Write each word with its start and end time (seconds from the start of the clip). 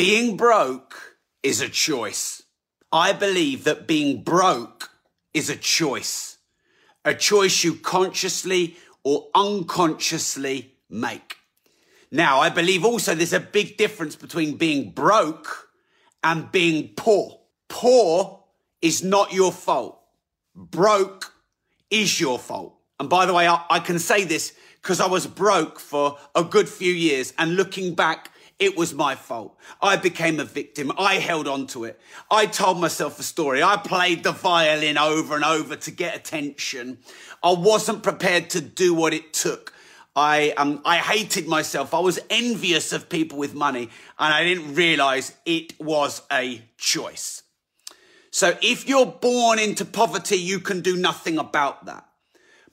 Being 0.00 0.38
broke 0.38 1.18
is 1.42 1.60
a 1.60 1.68
choice. 1.68 2.42
I 2.90 3.12
believe 3.12 3.64
that 3.64 3.86
being 3.86 4.22
broke 4.22 4.88
is 5.34 5.50
a 5.50 5.56
choice, 5.56 6.38
a 7.04 7.12
choice 7.12 7.62
you 7.62 7.74
consciously 7.74 8.78
or 9.04 9.26
unconsciously 9.34 10.72
make. 10.88 11.36
Now, 12.10 12.40
I 12.40 12.48
believe 12.48 12.82
also 12.82 13.14
there's 13.14 13.34
a 13.34 13.40
big 13.40 13.76
difference 13.76 14.16
between 14.16 14.56
being 14.56 14.88
broke 14.92 15.68
and 16.24 16.50
being 16.50 16.94
poor. 16.96 17.38
Poor 17.68 18.42
is 18.80 19.04
not 19.04 19.34
your 19.34 19.52
fault. 19.52 20.00
Broke 20.54 21.30
is 21.90 22.18
your 22.18 22.38
fault. 22.38 22.74
And 22.98 23.10
by 23.10 23.26
the 23.26 23.34
way, 23.34 23.46
I, 23.46 23.66
I 23.68 23.80
can 23.80 23.98
say 23.98 24.24
this 24.24 24.54
because 24.80 24.98
I 24.98 25.08
was 25.08 25.26
broke 25.26 25.78
for 25.78 26.16
a 26.34 26.42
good 26.42 26.70
few 26.70 26.94
years 26.94 27.34
and 27.36 27.56
looking 27.56 27.94
back, 27.94 28.30
it 28.60 28.76
was 28.76 28.94
my 28.94 29.14
fault. 29.14 29.56
I 29.80 29.96
became 29.96 30.38
a 30.38 30.44
victim. 30.44 30.92
I 30.98 31.14
held 31.14 31.48
on 31.48 31.66
to 31.68 31.84
it. 31.84 31.98
I 32.30 32.44
told 32.44 32.78
myself 32.78 33.18
a 33.18 33.22
story. 33.22 33.62
I 33.62 33.78
played 33.78 34.22
the 34.22 34.32
violin 34.32 34.98
over 34.98 35.34
and 35.34 35.44
over 35.44 35.76
to 35.76 35.90
get 35.90 36.14
attention. 36.14 36.98
I 37.42 37.52
wasn't 37.52 38.02
prepared 38.02 38.50
to 38.50 38.60
do 38.60 38.92
what 38.92 39.14
it 39.14 39.32
took. 39.32 39.72
I, 40.14 40.50
um, 40.58 40.82
I 40.84 40.98
hated 40.98 41.48
myself. 41.48 41.94
I 41.94 42.00
was 42.00 42.18
envious 42.28 42.92
of 42.92 43.08
people 43.08 43.38
with 43.38 43.54
money 43.54 43.88
and 44.18 44.34
I 44.34 44.44
didn't 44.44 44.74
realize 44.74 45.34
it 45.46 45.80
was 45.80 46.22
a 46.30 46.62
choice. 46.76 47.42
So 48.30 48.56
if 48.60 48.86
you're 48.86 49.06
born 49.06 49.58
into 49.58 49.84
poverty, 49.84 50.36
you 50.36 50.60
can 50.60 50.82
do 50.82 50.96
nothing 50.96 51.38
about 51.38 51.86
that. 51.86 52.06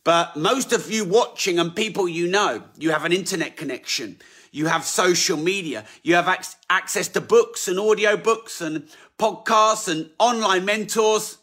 But 0.03 0.35
most 0.35 0.73
of 0.73 0.91
you 0.91 1.05
watching 1.05 1.59
and 1.59 1.75
people 1.75 2.07
you 2.07 2.27
know, 2.27 2.63
you 2.77 2.91
have 2.91 3.05
an 3.05 3.13
internet 3.13 3.57
connection. 3.57 4.19
You 4.51 4.67
have 4.67 4.83
social 4.83 5.37
media. 5.37 5.85
You 6.03 6.15
have 6.15 6.27
ac- 6.27 6.55
access 6.69 7.07
to 7.09 7.21
books 7.21 7.67
and 7.67 7.79
audio 7.79 8.17
books 8.17 8.61
and 8.61 8.87
podcasts 9.17 9.87
and 9.87 10.09
online 10.19 10.65
mentors. 10.65 11.37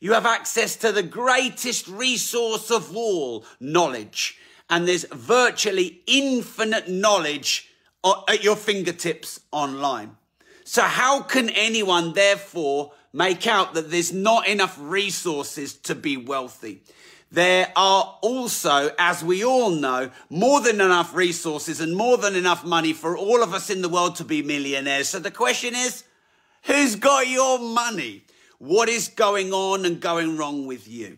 You 0.00 0.12
have 0.12 0.26
access 0.26 0.76
to 0.76 0.92
the 0.92 1.02
greatest 1.02 1.86
resource 1.88 2.70
of 2.70 2.96
all, 2.96 3.44
knowledge. 3.60 4.38
And 4.68 4.88
there's 4.88 5.04
virtually 5.04 6.00
infinite 6.06 6.88
knowledge 6.88 7.68
at 8.28 8.42
your 8.42 8.56
fingertips 8.56 9.40
online. 9.52 10.16
So 10.64 10.82
how 10.82 11.22
can 11.22 11.50
anyone 11.50 12.14
therefore 12.14 12.92
make 13.12 13.46
out 13.46 13.74
that 13.74 13.90
there's 13.90 14.12
not 14.12 14.48
enough 14.48 14.76
resources 14.80 15.74
to 15.74 15.94
be 15.94 16.16
wealthy? 16.16 16.82
There 17.32 17.72
are 17.76 18.18
also, 18.20 18.90
as 18.98 19.24
we 19.24 19.42
all 19.42 19.70
know, 19.70 20.10
more 20.28 20.60
than 20.60 20.82
enough 20.82 21.14
resources 21.14 21.80
and 21.80 21.96
more 21.96 22.18
than 22.18 22.36
enough 22.36 22.62
money 22.62 22.92
for 22.92 23.16
all 23.16 23.42
of 23.42 23.54
us 23.54 23.70
in 23.70 23.80
the 23.80 23.88
world 23.88 24.16
to 24.16 24.24
be 24.24 24.42
millionaires. 24.42 25.08
So 25.08 25.18
the 25.18 25.30
question 25.30 25.74
is, 25.74 26.04
who's 26.64 26.94
got 26.94 27.28
your 27.28 27.58
money? 27.58 28.24
What 28.58 28.90
is 28.90 29.08
going 29.08 29.50
on 29.54 29.86
and 29.86 29.98
going 29.98 30.36
wrong 30.36 30.66
with 30.66 30.86
you? 30.86 31.16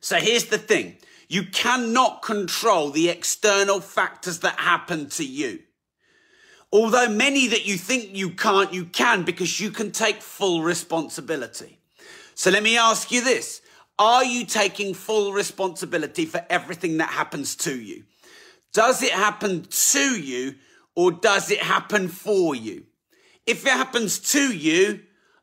So 0.00 0.16
here's 0.16 0.44
the 0.44 0.58
thing. 0.58 0.98
You 1.28 1.44
cannot 1.44 2.20
control 2.20 2.90
the 2.90 3.08
external 3.08 3.80
factors 3.80 4.40
that 4.40 4.60
happen 4.60 5.08
to 5.10 5.24
you. 5.24 5.60
Although 6.70 7.08
many 7.08 7.46
that 7.48 7.64
you 7.64 7.78
think 7.78 8.14
you 8.14 8.30
can't, 8.30 8.74
you 8.74 8.84
can 8.84 9.22
because 9.22 9.60
you 9.60 9.70
can 9.70 9.92
take 9.92 10.20
full 10.20 10.62
responsibility. 10.62 11.78
So 12.34 12.50
let 12.50 12.62
me 12.62 12.76
ask 12.76 13.10
you 13.10 13.24
this. 13.24 13.59
Are 14.00 14.24
you 14.24 14.46
taking 14.46 14.94
full 14.94 15.34
responsibility 15.34 16.24
for 16.24 16.42
everything 16.48 16.96
that 16.96 17.10
happens 17.10 17.54
to 17.56 17.78
you? 17.78 18.04
Does 18.72 19.02
it 19.02 19.12
happen 19.12 19.66
to 19.68 20.18
you 20.18 20.54
or 20.96 21.12
does 21.12 21.50
it 21.50 21.60
happen 21.60 22.08
for 22.08 22.54
you? 22.54 22.84
If 23.46 23.66
it 23.66 23.72
happens 23.72 24.18
to 24.32 24.56
you, 24.56 25.00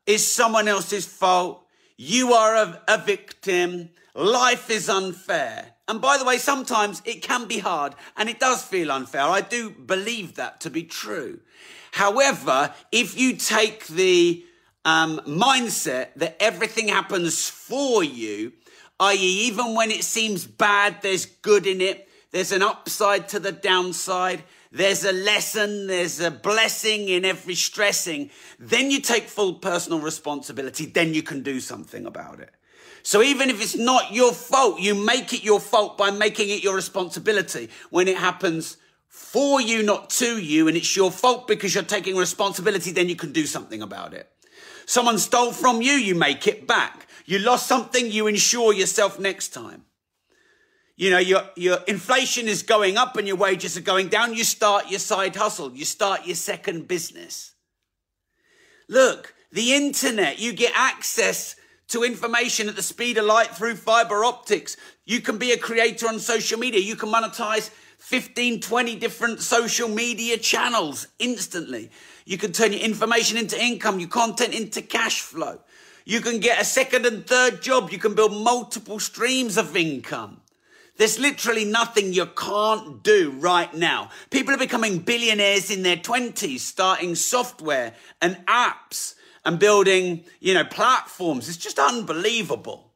it's 0.07 0.23
someone 0.23 0.67
else's 0.67 1.05
fault. 1.05 1.67
You 1.97 2.33
are 2.33 2.55
a, 2.55 2.81
a 2.87 2.97
victim. 2.97 3.89
Life 4.15 4.71
is 4.71 4.89
unfair. 4.89 5.73
And 5.87 6.01
by 6.01 6.17
the 6.17 6.25
way, 6.25 6.39
sometimes 6.39 7.03
it 7.05 7.21
can 7.21 7.45
be 7.45 7.59
hard 7.59 7.93
and 8.15 8.27
it 8.27 8.39
does 8.39 8.63
feel 8.63 8.91
unfair. 8.91 9.21
I 9.21 9.41
do 9.41 9.69
believe 9.69 10.33
that 10.35 10.61
to 10.61 10.71
be 10.71 10.83
true. 10.83 11.41
However, 11.91 12.73
if 12.91 13.19
you 13.19 13.35
take 13.35 13.85
the 13.85 14.43
um, 14.87 15.19
mindset 15.27 16.13
that 16.15 16.37
everything 16.39 16.87
happens 16.87 17.49
for 17.49 18.05
you, 18.05 18.53
i.e., 18.99 19.47
even 19.47 19.75
when 19.75 19.91
it 19.91 20.03
seems 20.03 20.45
bad, 20.45 21.01
there's 21.01 21.25
good 21.25 21.67
in 21.67 21.81
it. 21.81 22.07
There's 22.31 22.51
an 22.51 22.61
upside 22.61 23.29
to 23.29 23.39
the 23.39 23.51
downside. 23.51 24.43
There's 24.71 25.05
a 25.05 25.11
lesson. 25.11 25.87
There's 25.87 26.19
a 26.19 26.31
blessing 26.31 27.09
in 27.09 27.25
every 27.25 27.55
stressing. 27.55 28.29
Then 28.59 28.91
you 28.91 28.99
take 29.01 29.23
full 29.23 29.55
personal 29.55 29.99
responsibility. 29.99 30.85
Then 30.85 31.13
you 31.13 31.23
can 31.23 31.43
do 31.43 31.59
something 31.59 32.05
about 32.05 32.39
it. 32.39 32.51
So 33.03 33.21
even 33.21 33.49
if 33.49 33.61
it's 33.61 33.77
not 33.77 34.11
your 34.11 34.33
fault, 34.33 34.81
you 34.81 34.93
make 34.93 35.31
it 35.31 35.43
your 35.43 35.61
fault 35.61 35.97
by 35.97 36.11
making 36.11 36.49
it 36.49 36.63
your 36.63 36.75
responsibility. 36.75 37.69
When 37.89 38.07
it 38.09 38.17
happens 38.17 38.77
for 39.07 39.61
you, 39.61 39.81
not 39.81 40.09
to 40.09 40.37
you, 40.37 40.67
and 40.67 40.75
it's 40.75 40.95
your 40.95 41.09
fault 41.09 41.47
because 41.47 41.73
you're 41.73 41.83
taking 41.85 42.17
responsibility, 42.17 42.91
then 42.91 43.07
you 43.07 43.15
can 43.15 43.31
do 43.31 43.45
something 43.45 43.81
about 43.81 44.13
it. 44.13 44.29
Someone 44.85 45.17
stole 45.17 45.53
from 45.53 45.81
you, 45.81 45.93
you 45.93 46.15
make 46.15 46.47
it 46.47 46.67
back. 46.67 47.06
You 47.27 47.39
lost 47.39 47.67
something, 47.67 48.09
you 48.09 48.27
insure 48.27 48.73
yourself 48.73 49.19
next 49.19 49.49
time. 49.49 49.83
You 50.95 51.11
know, 51.11 51.19
your, 51.19 51.43
your 51.55 51.79
inflation 51.85 52.47
is 52.47 52.63
going 52.63 52.97
up 52.97 53.17
and 53.17 53.27
your 53.27 53.35
wages 53.35 53.77
are 53.77 53.81
going 53.81 54.07
down. 54.07 54.33
You 54.33 54.45
start 54.45 54.89
your 54.89 54.99
side 54.99 55.35
hustle. 55.35 55.71
You 55.73 55.85
start 55.85 56.25
your 56.25 56.37
second 56.37 56.87
business. 56.87 57.53
Look, 58.89 59.35
the 59.51 59.73
internet, 59.73 60.39
you 60.39 60.53
get 60.53 60.71
access 60.73 61.57
to 61.89 62.03
information 62.03 62.69
at 62.69 62.77
the 62.77 62.81
speed 62.81 63.17
of 63.17 63.25
light 63.25 63.49
through 63.49 63.75
fiber 63.75 64.23
optics. 64.23 64.77
You 65.05 65.19
can 65.19 65.37
be 65.37 65.51
a 65.51 65.57
creator 65.57 66.07
on 66.07 66.19
social 66.19 66.57
media. 66.57 66.79
You 66.79 66.95
can 66.95 67.09
monetize 67.09 67.69
15, 67.97 68.61
20 68.61 68.95
different 68.95 69.41
social 69.41 69.89
media 69.89 70.37
channels 70.37 71.07
instantly. 71.19 71.91
You 72.25 72.37
can 72.37 72.53
turn 72.53 72.71
your 72.71 72.81
information 72.81 73.37
into 73.37 73.61
income, 73.61 73.99
your 73.99 74.09
content 74.09 74.53
into 74.53 74.81
cash 74.81 75.21
flow. 75.21 75.59
You 76.07 76.21
can 76.21 76.39
get 76.39 76.61
a 76.61 76.63
second 76.63 77.05
and 77.05 77.27
third 77.27 77.61
job. 77.61 77.91
You 77.91 77.97
can 77.97 78.15
build 78.15 78.31
multiple 78.31 78.97
streams 78.97 79.57
of 79.57 79.75
income. 79.75 80.39
There's 80.95 81.19
literally 81.19 81.65
nothing 81.65 82.13
you 82.13 82.27
can't 82.27 83.03
do 83.03 83.31
right 83.31 83.73
now. 83.73 84.11
People 84.29 84.53
are 84.53 84.57
becoming 84.57 84.99
billionaires 84.99 85.69
in 85.69 85.83
their 85.83 85.97
20s, 85.97 86.61
starting 86.61 87.13
software 87.13 87.93
and 88.21 88.37
apps 88.45 89.15
and 89.43 89.59
building, 89.59 90.23
you 90.39 90.53
know, 90.53 90.63
platforms. 90.63 91.49
It's 91.49 91.57
just 91.57 91.77
unbelievable. 91.77 92.93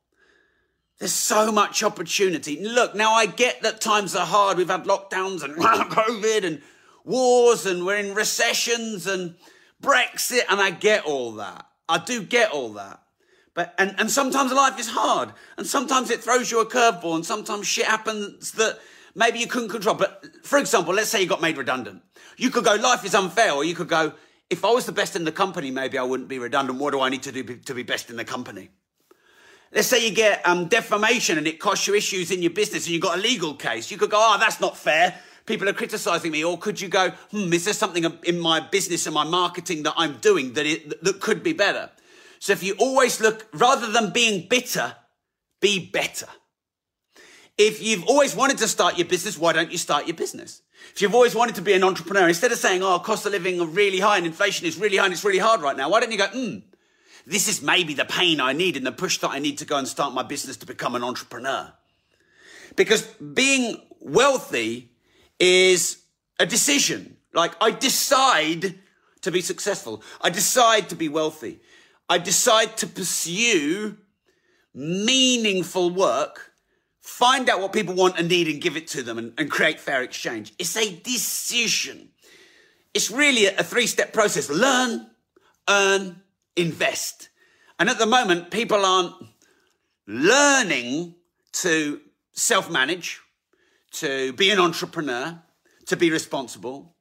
There's 1.00 1.12
so 1.12 1.52
much 1.52 1.84
opportunity. 1.84 2.64
Look, 2.66 2.96
now 2.96 3.12
I 3.12 3.26
get 3.26 3.62
that 3.64 3.82
times 3.82 4.16
are 4.16 4.26
hard. 4.26 4.58
We've 4.58 4.70
had 4.70 4.86
lockdowns 4.86 5.44
and 5.44 5.56
COVID 5.58 6.46
and 6.46 6.62
wars 7.04 7.66
and 7.66 7.86
we're 7.86 7.98
in 7.98 8.16
recessions 8.16 9.06
and 9.06 9.36
Brexit, 9.84 10.44
and 10.48 10.62
I 10.62 10.72
get 10.72 11.04
all 11.04 11.34
that. 11.34 11.66
I 11.90 11.98
do 11.98 12.24
get 12.24 12.52
all 12.52 12.72
that. 12.74 13.01
But 13.54 13.74
and, 13.78 13.96
and 13.98 14.10
sometimes 14.10 14.54
life 14.54 14.80
is 14.80 14.90
hard, 14.90 15.32
and 15.58 15.68
sometimes 15.68 16.10
it 16.10 16.24
throws 16.24 16.52
you 16.52 16.62
a 16.62 16.66
curveball, 16.66 17.16
and 17.16 17.26
sometimes 17.26 17.68
shit 17.68 17.86
happens 17.86 18.54
that 18.54 18.80
maybe 19.14 19.40
you 19.40 19.48
couldn't 19.48 19.70
control. 19.70 19.96
But 19.96 20.26
for 20.44 20.58
example, 20.58 20.94
let's 20.94 21.10
say 21.10 21.22
you 21.22 21.28
got 21.28 21.42
made 21.42 21.58
redundant. 21.58 22.02
You 22.38 22.50
could 22.50 22.64
go, 22.64 22.76
life 22.76 23.04
is 23.04 23.14
unfair, 23.14 23.52
or 23.52 23.66
you 23.66 23.76
could 23.76 23.90
go, 23.90 24.14
if 24.50 24.64
I 24.64 24.72
was 24.72 24.86
the 24.86 24.92
best 24.92 25.16
in 25.16 25.26
the 25.26 25.32
company, 25.32 25.70
maybe 25.70 25.98
I 25.98 26.04
wouldn't 26.04 26.30
be 26.30 26.40
redundant. 26.40 26.80
What 26.80 26.92
do 26.92 27.02
I 27.02 27.10
need 27.10 27.24
to 27.24 27.32
do 27.32 27.44
to 27.44 27.74
be 27.74 27.84
best 27.84 28.10
in 28.10 28.16
the 28.16 28.26
company? 28.26 28.70
Let's 29.74 29.88
say 29.88 30.06
you 30.06 30.14
get 30.14 30.46
um, 30.46 30.68
defamation 30.68 31.38
and 31.38 31.48
it 31.48 31.60
costs 31.60 31.88
you 31.88 31.96
issues 31.96 32.32
in 32.32 32.42
your 32.42 32.52
business 32.52 32.86
and 32.86 32.94
you've 32.94 33.02
got 33.02 33.18
a 33.18 33.22
legal 33.22 33.54
case. 33.54 33.90
You 33.90 33.98
could 33.98 34.10
go, 34.10 34.18
oh, 34.20 34.38
that's 34.38 34.60
not 34.60 34.78
fair 34.78 35.16
people 35.46 35.68
are 35.68 35.74
criticizing 35.74 36.32
me? 36.32 36.44
Or 36.44 36.58
could 36.58 36.80
you 36.80 36.88
go, 36.88 37.10
hmm, 37.32 37.52
is 37.54 37.66
there 37.66 37.74
something 37.74 38.06
in 38.24 38.40
my 38.40 38.60
business 38.60 39.06
and 39.06 39.14
my 39.14 39.24
marketing 39.24 39.84
that 39.84 39.94
I'm 39.98 40.18
doing 40.18 40.54
that, 40.54 40.66
it, 40.66 41.04
that 41.04 41.20
could 41.20 41.44
be 41.44 41.54
better? 41.54 41.90
So 42.42 42.54
if 42.54 42.64
you 42.64 42.74
always 42.80 43.22
look, 43.22 43.46
rather 43.54 43.92
than 43.92 44.10
being 44.10 44.48
bitter, 44.50 44.96
be 45.60 45.92
better. 45.92 46.26
If 47.56 47.84
you've 47.84 48.04
always 48.06 48.36
wanted 48.36 48.58
to 48.58 48.68
start 48.68 48.98
your 48.98 49.08
business, 49.08 49.38
why 49.38 49.54
don't 49.54 49.72
you 49.72 49.78
start 49.78 50.08
your 50.08 50.16
business? 50.16 50.64
If 50.92 51.04
you've 51.04 51.14
always 51.14 51.36
wanted 51.36 51.54
to 51.56 51.62
be 51.62 51.74
an 51.74 51.84
entrepreneur, 51.84 52.28
instead 52.28 52.52
of 52.52 52.58
saying, 52.58 52.82
oh, 52.82 52.98
cost 52.98 53.28
of 53.28 53.34
living 53.34 53.62
are 53.62 53.68
really 53.68 54.00
high 54.00 54.18
and 54.18 54.26
inflation 54.26 54.66
is 54.66 54.80
really 54.80 54.98
high 54.98 55.06
and 55.06 55.14
it's 55.14 55.24
really 55.24 55.38
hard 55.38 55.62
right 55.62 55.78
now, 55.78 55.88
why 55.88 56.00
don't 56.00 56.12
you 56.12 56.18
go, 56.18 56.26
hmm, 56.30 56.58
this 57.28 57.48
is 57.48 57.62
maybe 57.62 57.94
the 57.94 58.06
pain 58.06 58.42
I 58.42 58.54
need 58.54 58.76
and 58.76 58.88
the 58.88 58.92
push 58.92 59.20
that 59.20 59.30
I 59.30 59.38
need 59.38 59.60
to 59.60 59.66
go 59.66 59.78
and 59.78 59.88
start 59.88 60.12
my 60.12 60.24
business 60.24 60.58
to 60.58 60.66
become 60.66 60.96
an 60.96 61.04
entrepreneur. 61.04 61.72
Because 62.76 63.04
being 63.04 63.80
wealthy 64.00 64.90
is 65.40 66.02
a 66.40 66.48
decision. 66.48 67.18
Like 67.36 67.52
I 67.62 67.70
decide 67.70 68.80
to 69.22 69.32
be 69.32 69.42
successful. 69.42 70.02
I 70.22 70.32
decide 70.32 70.90
to 70.90 70.96
be 70.96 71.08
wealthy. 71.08 71.60
I 72.10 72.18
decide 72.18 72.78
to 72.78 72.88
pursue 72.88 73.98
meaningful 74.74 75.90
work, 75.90 76.54
find 77.00 77.50
out 77.50 77.60
what 77.60 77.74
people 77.74 77.96
want 77.96 78.18
and 78.18 78.30
need 78.30 78.48
and 78.48 78.62
give 78.62 78.78
it 78.78 78.88
to 78.90 79.04
them 79.04 79.18
and, 79.18 79.34
and 79.38 79.50
create 79.50 79.80
fair 79.80 80.02
exchange. 80.02 80.54
It's 80.60 80.76
a 80.78 80.96
decision. 80.96 82.10
it's 82.94 83.10
really 83.12 83.46
a 83.46 83.64
three 83.64 83.88
step 83.88 84.14
process 84.14 84.50
learn, 84.50 85.10
earn, 85.70 86.22
invest. 86.56 87.30
And 87.80 87.90
at 87.90 87.98
the 87.98 88.06
moment, 88.06 88.52
people 88.52 88.86
aren't 88.86 89.16
learning 90.08 91.16
to 91.54 92.02
self 92.34 92.70
manage, 92.70 93.20
to 93.94 94.34
be 94.34 94.52
an 94.52 94.60
entrepreneur, 94.60 95.42
to 95.88 95.98
be 95.98 96.12
responsible. 96.12 96.96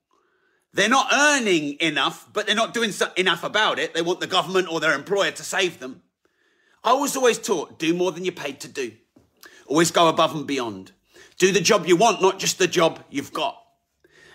They're 0.73 0.89
not 0.89 1.13
earning 1.13 1.77
enough, 1.81 2.29
but 2.33 2.47
they're 2.47 2.55
not 2.55 2.75
doing 2.75 2.93
enough 3.17 3.43
about 3.43 3.79
it. 3.79 3.93
They 3.93 4.03
want 4.03 4.21
the 4.21 4.27
government 4.27 4.71
or 4.71 4.79
their 4.81 4.95
employer 4.95 5.33
to 5.33 5.43
save 5.43 5.81
them. 5.81 6.03
I 6.85 6.93
was 6.93 7.17
always 7.17 7.39
taught 7.39 7.79
do 7.79 7.93
more 7.93 8.13
than 8.13 8.25
you're 8.25 8.33
paid 8.33 8.61
to 8.61 8.69
do. 8.69 8.93
Always 9.67 9.91
go 9.91 10.09
above 10.09 10.35
and 10.35 10.47
beyond. 10.47 10.93
Do 11.39 11.53
the 11.53 11.61
job 11.61 11.87
you 11.87 11.97
want, 11.97 12.23
not 12.23 12.39
just 12.39 12.59
the 12.59 12.69
job 12.69 13.03
you've 13.11 13.33
got. 13.33 13.57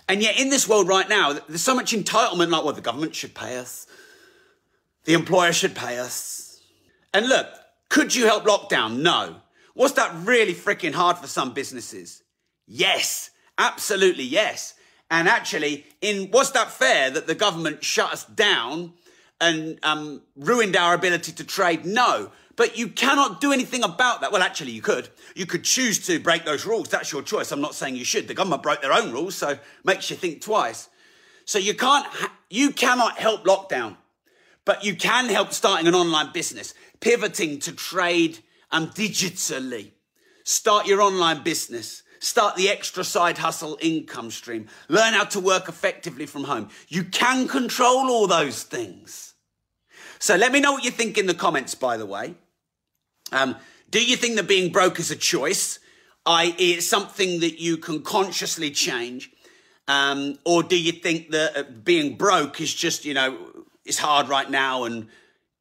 And 0.08 0.22
yet, 0.22 0.38
in 0.38 0.50
this 0.50 0.68
world 0.68 0.88
right 0.88 1.08
now, 1.08 1.32
there's 1.32 1.62
so 1.62 1.74
much 1.74 1.92
entitlement 1.92 2.50
like, 2.50 2.64
well, 2.64 2.72
the 2.72 2.80
government 2.80 3.14
should 3.14 3.34
pay 3.34 3.56
us, 3.56 3.86
the 5.04 5.14
employer 5.14 5.52
should 5.52 5.74
pay 5.74 5.98
us. 5.98 6.60
And 7.12 7.28
look, 7.28 7.48
could 7.88 8.14
you 8.14 8.26
help 8.26 8.44
lockdown? 8.44 8.98
No. 8.98 9.36
Was 9.74 9.94
that 9.94 10.14
really 10.24 10.54
freaking 10.54 10.92
hard 10.92 11.18
for 11.18 11.26
some 11.26 11.54
businesses? 11.54 12.22
Yes, 12.66 13.30
absolutely 13.58 14.24
yes. 14.24 14.74
And 15.10 15.28
actually, 15.28 15.86
in 16.00 16.30
was 16.30 16.52
that 16.52 16.70
fair 16.70 17.10
that 17.10 17.26
the 17.26 17.34
government 17.34 17.84
shut 17.84 18.12
us 18.12 18.24
down 18.24 18.94
and 19.40 19.78
um, 19.82 20.22
ruined 20.36 20.76
our 20.76 20.94
ability 20.94 21.32
to 21.32 21.44
trade? 21.44 21.84
No. 21.84 22.32
But 22.56 22.78
you 22.78 22.88
cannot 22.88 23.40
do 23.40 23.52
anything 23.52 23.84
about 23.84 24.22
that. 24.22 24.32
Well, 24.32 24.42
actually, 24.42 24.72
you 24.72 24.80
could. 24.80 25.10
You 25.34 25.44
could 25.44 25.62
choose 25.62 26.04
to 26.06 26.18
break 26.18 26.46
those 26.46 26.64
rules. 26.64 26.88
That's 26.88 27.12
your 27.12 27.22
choice. 27.22 27.52
I'm 27.52 27.60
not 27.60 27.74
saying 27.74 27.96
you 27.96 28.04
should. 28.04 28.28
The 28.28 28.34
government 28.34 28.62
broke 28.62 28.80
their 28.80 28.94
own 28.94 29.12
rules, 29.12 29.34
so 29.34 29.58
makes 29.84 30.10
you 30.10 30.16
think 30.16 30.40
twice. 30.40 30.88
So 31.44 31.58
you 31.58 31.74
can't, 31.74 32.06
you 32.48 32.72
cannot 32.72 33.18
help 33.18 33.44
lockdown, 33.44 33.96
but 34.64 34.84
you 34.84 34.96
can 34.96 35.28
help 35.28 35.52
starting 35.52 35.86
an 35.86 35.94
online 35.94 36.32
business, 36.32 36.74
pivoting 37.00 37.60
to 37.60 37.72
trade 37.72 38.38
um, 38.72 38.88
digitally. 38.88 39.92
Start 40.42 40.86
your 40.86 41.02
online 41.02 41.42
business. 41.42 42.02
Start 42.26 42.56
the 42.56 42.68
extra 42.68 43.04
side 43.04 43.38
hustle 43.38 43.78
income 43.80 44.32
stream. 44.32 44.66
Learn 44.88 45.12
how 45.12 45.22
to 45.26 45.38
work 45.38 45.68
effectively 45.68 46.26
from 46.26 46.42
home. 46.42 46.70
You 46.88 47.04
can 47.04 47.46
control 47.46 48.10
all 48.10 48.26
those 48.26 48.64
things. 48.64 49.34
So 50.18 50.34
let 50.34 50.50
me 50.50 50.58
know 50.58 50.72
what 50.72 50.82
you 50.82 50.90
think 50.90 51.18
in 51.18 51.26
the 51.26 51.34
comments, 51.34 51.76
by 51.76 51.96
the 51.96 52.04
way. 52.04 52.34
Um, 53.30 53.54
do 53.90 54.04
you 54.04 54.16
think 54.16 54.34
that 54.34 54.48
being 54.48 54.72
broke 54.72 54.98
is 54.98 55.12
a 55.12 55.16
choice, 55.16 55.78
i.e., 56.26 56.72
it's 56.72 56.88
something 56.88 57.38
that 57.38 57.60
you 57.60 57.76
can 57.76 58.02
consciously 58.02 58.72
change? 58.72 59.30
Um, 59.86 60.36
or 60.44 60.64
do 60.64 60.76
you 60.76 60.90
think 60.90 61.30
that 61.30 61.56
uh, 61.56 61.62
being 61.84 62.16
broke 62.16 62.60
is 62.60 62.74
just, 62.74 63.04
you 63.04 63.14
know, 63.14 63.38
it's 63.84 63.98
hard 63.98 64.28
right 64.28 64.50
now 64.50 64.82
and, 64.82 65.06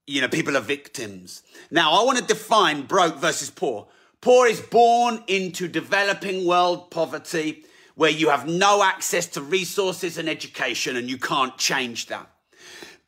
you 0.08 0.20
know, 0.20 0.28
people 0.28 0.58
are 0.58 0.62
victims? 0.62 1.44
Now, 1.70 1.92
I 1.92 2.04
want 2.04 2.18
to 2.18 2.24
define 2.24 2.88
broke 2.88 3.18
versus 3.18 3.52
poor. 3.52 3.86
Poor 4.26 4.48
is 4.48 4.60
born 4.60 5.24
into 5.28 5.68
developing 5.68 6.48
world 6.48 6.90
poverty 6.90 7.64
where 7.94 8.10
you 8.10 8.30
have 8.30 8.48
no 8.48 8.84
access 8.84 9.28
to 9.28 9.40
resources 9.40 10.18
and 10.18 10.28
education 10.28 10.96
and 10.96 11.08
you 11.08 11.20
can't 11.20 11.56
change 11.60 12.08
that 12.08 12.28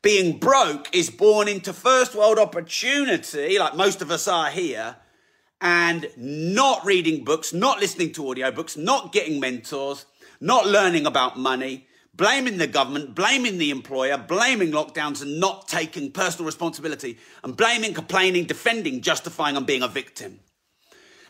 being 0.02 0.38
broke 0.38 0.88
is 0.94 1.10
born 1.10 1.48
into 1.48 1.72
first 1.72 2.14
world 2.14 2.38
opportunity, 2.38 3.58
like 3.58 3.74
most 3.74 4.00
of 4.00 4.10
us 4.10 4.28
are 4.28 4.48
here, 4.48 4.96
and 5.60 6.08
not 6.16 6.84
reading 6.84 7.24
books, 7.24 7.52
not 7.52 7.80
listening 7.80 8.12
to 8.12 8.22
audiobooks, 8.22 8.76
not 8.76 9.12
getting 9.12 9.40
mentors, 9.40 10.06
not 10.40 10.66
learning 10.66 11.04
about 11.04 11.36
money, 11.36 11.88
blaming 12.14 12.58
the 12.58 12.66
government, 12.68 13.14
blaming 13.14 13.58
the 13.58 13.70
employer, 13.70 14.16
blaming 14.16 14.70
lockdowns 14.70 15.20
and 15.20 15.40
not 15.40 15.66
taking 15.66 16.12
personal 16.12 16.46
responsibility, 16.46 17.18
and 17.42 17.56
blaming, 17.56 17.92
complaining, 17.92 18.44
defending, 18.44 19.00
justifying, 19.00 19.56
and 19.56 19.66
being 19.66 19.82
a 19.82 19.88
victim. 19.88 20.38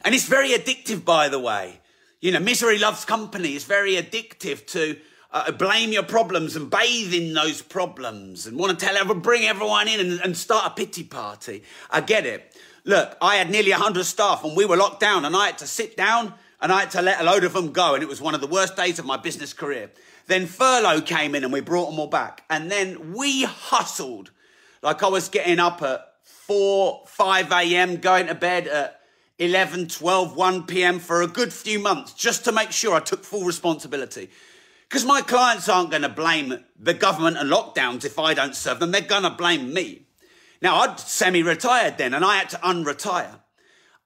And 0.05 0.15
it's 0.15 0.27
very 0.27 0.51
addictive, 0.51 1.05
by 1.05 1.29
the 1.29 1.39
way. 1.39 1.81
You 2.21 2.33
know, 2.33 2.41
misery 2.41 2.79
loves 2.79 3.05
company. 3.05 3.51
It's 3.51 3.65
very 3.65 3.95
addictive 3.95 4.67
to 4.69 4.97
uh, 5.31 5.53
blame 5.53 5.93
your 5.93 6.03
problems 6.03 6.57
and 6.57 6.71
bathe 6.71 7.13
in 7.13 7.35
those 7.35 7.63
problems 7.63 8.47
and 8.47 8.59
want 8.59 8.79
to 8.79 8.85
tell 8.85 8.97
everyone, 8.97 9.23
bring 9.23 9.45
everyone 9.45 9.89
in 9.89 10.01
and, 10.01 10.21
and 10.21 10.37
start 10.37 10.67
a 10.67 10.75
pity 10.75 11.05
party. 11.05 11.63
I 11.91 12.01
get 12.01 12.27
it. 12.27 12.57
Look, 12.85 13.17
I 13.21 13.37
had 13.37 13.51
nearly 13.51 13.71
100 13.71 14.05
staff 14.05 14.45
and 14.45 14.57
we 14.57 14.65
were 14.65 14.77
locked 14.77 15.01
down 15.01 15.25
and 15.25 15.37
I 15.37 15.47
had 15.47 15.59
to 15.59 15.67
sit 15.67 15.97
down 15.97 16.35
and 16.61 16.73
I 16.73 16.81
had 16.81 16.91
to 16.93 17.03
let 17.03 17.21
a 17.21 17.25
load 17.25 17.45
of 17.45 17.53
them 17.53 17.73
go. 17.73 17.95
And 17.95 18.03
it 18.03 18.09
was 18.09 18.21
one 18.21 18.35
of 18.35 18.41
the 18.41 18.47
worst 18.47 18.77
days 18.77 18.99
of 18.99 19.05
my 19.05 19.17
business 19.17 19.53
career. 19.53 19.91
Then 20.27 20.47
furlough 20.47 21.03
came 21.03 21.35
in 21.35 21.45
and 21.45 21.53
we 21.53 21.61
brought 21.61 21.91
them 21.91 22.01
all 22.01 22.07
back. 22.07 22.45
And 22.49 22.71
then 22.71 23.13
we 23.13 23.45
hustled 23.45 24.31
like 24.83 25.03
I 25.03 25.09
was 25.09 25.29
getting 25.29 25.59
up 25.59 25.83
at 25.83 26.01
4, 26.23 27.05
5 27.07 27.53
a.m., 27.53 27.97
going 27.97 28.27
to 28.27 28.35
bed 28.35 28.67
at 28.67 28.98
11, 29.39 29.89
12, 29.89 30.37
1 30.37 30.63
p.m. 30.65 30.99
for 30.99 31.23
a 31.23 31.27
good 31.27 31.53
few 31.53 31.79
months 31.79 32.13
just 32.13 32.45
to 32.45 32.53
make 32.53 32.73
sure 32.73 32.95
I 32.95 33.01
took 33.01 33.25
full 33.25 33.45
responsibility. 33.45 34.31
Because 34.89 35.05
my 35.05 35.21
clients 35.21 35.69
aren't 35.69 35.91
going 35.91 36.03
to 36.03 36.09
blame 36.09 36.65
the 36.79 36.95
government 36.95 37.37
and 37.37 37.51
lockdowns 37.51 38.05
if 38.05 38.19
I 38.19 38.35
don't 38.35 38.57
serve 38.57 38.81
them. 38.81 38.91
They're 38.91 39.03
going 39.03 39.23
to 39.23 39.31
blame 39.31 39.73
me. 39.73 40.07
Now, 40.61 40.77
I'd 40.77 40.99
semi 40.99 41.43
retired 41.43 41.99
then 41.99 42.15
and 42.15 42.25
I 42.25 42.37
had 42.37 42.49
to 42.51 42.57
unretire. 42.57 43.41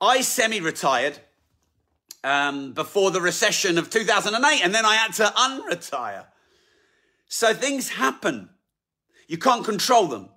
I 0.00 0.20
semi 0.20 0.61
retired 0.61 1.19
um, 2.25 2.73
before 2.73 3.11
the 3.11 3.20
recession 3.20 3.78
of 3.78 3.90
2008 3.90 4.61
and 4.62 4.75
then 4.75 4.85
I 4.85 4.96
had 4.96 5.12
to 5.14 5.25
unretire. 5.25 6.26
So 7.28 7.55
things 7.55 7.90
happen. 7.90 8.50
You 9.28 9.38
can't 9.38 9.64
control 9.64 10.08
them, 10.08 10.28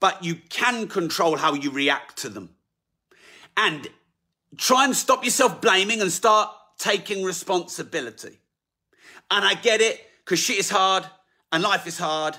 but 0.00 0.24
you 0.24 0.34
can 0.34 0.88
control 0.88 1.36
how 1.36 1.54
you 1.54 1.70
react 1.70 2.16
to 2.18 2.28
them. 2.28 2.50
And 3.56 3.88
try 4.56 4.84
and 4.84 4.94
stop 4.94 5.24
yourself 5.24 5.60
blaming 5.60 6.00
and 6.00 6.10
start 6.10 6.50
taking 6.78 7.24
responsibility. 7.24 8.38
And 9.30 9.44
I 9.44 9.54
get 9.54 9.80
it 9.80 10.00
because 10.24 10.38
shit 10.38 10.58
is 10.58 10.70
hard 10.70 11.04
and 11.52 11.62
life 11.62 11.86
is 11.86 11.98
hard, 11.98 12.36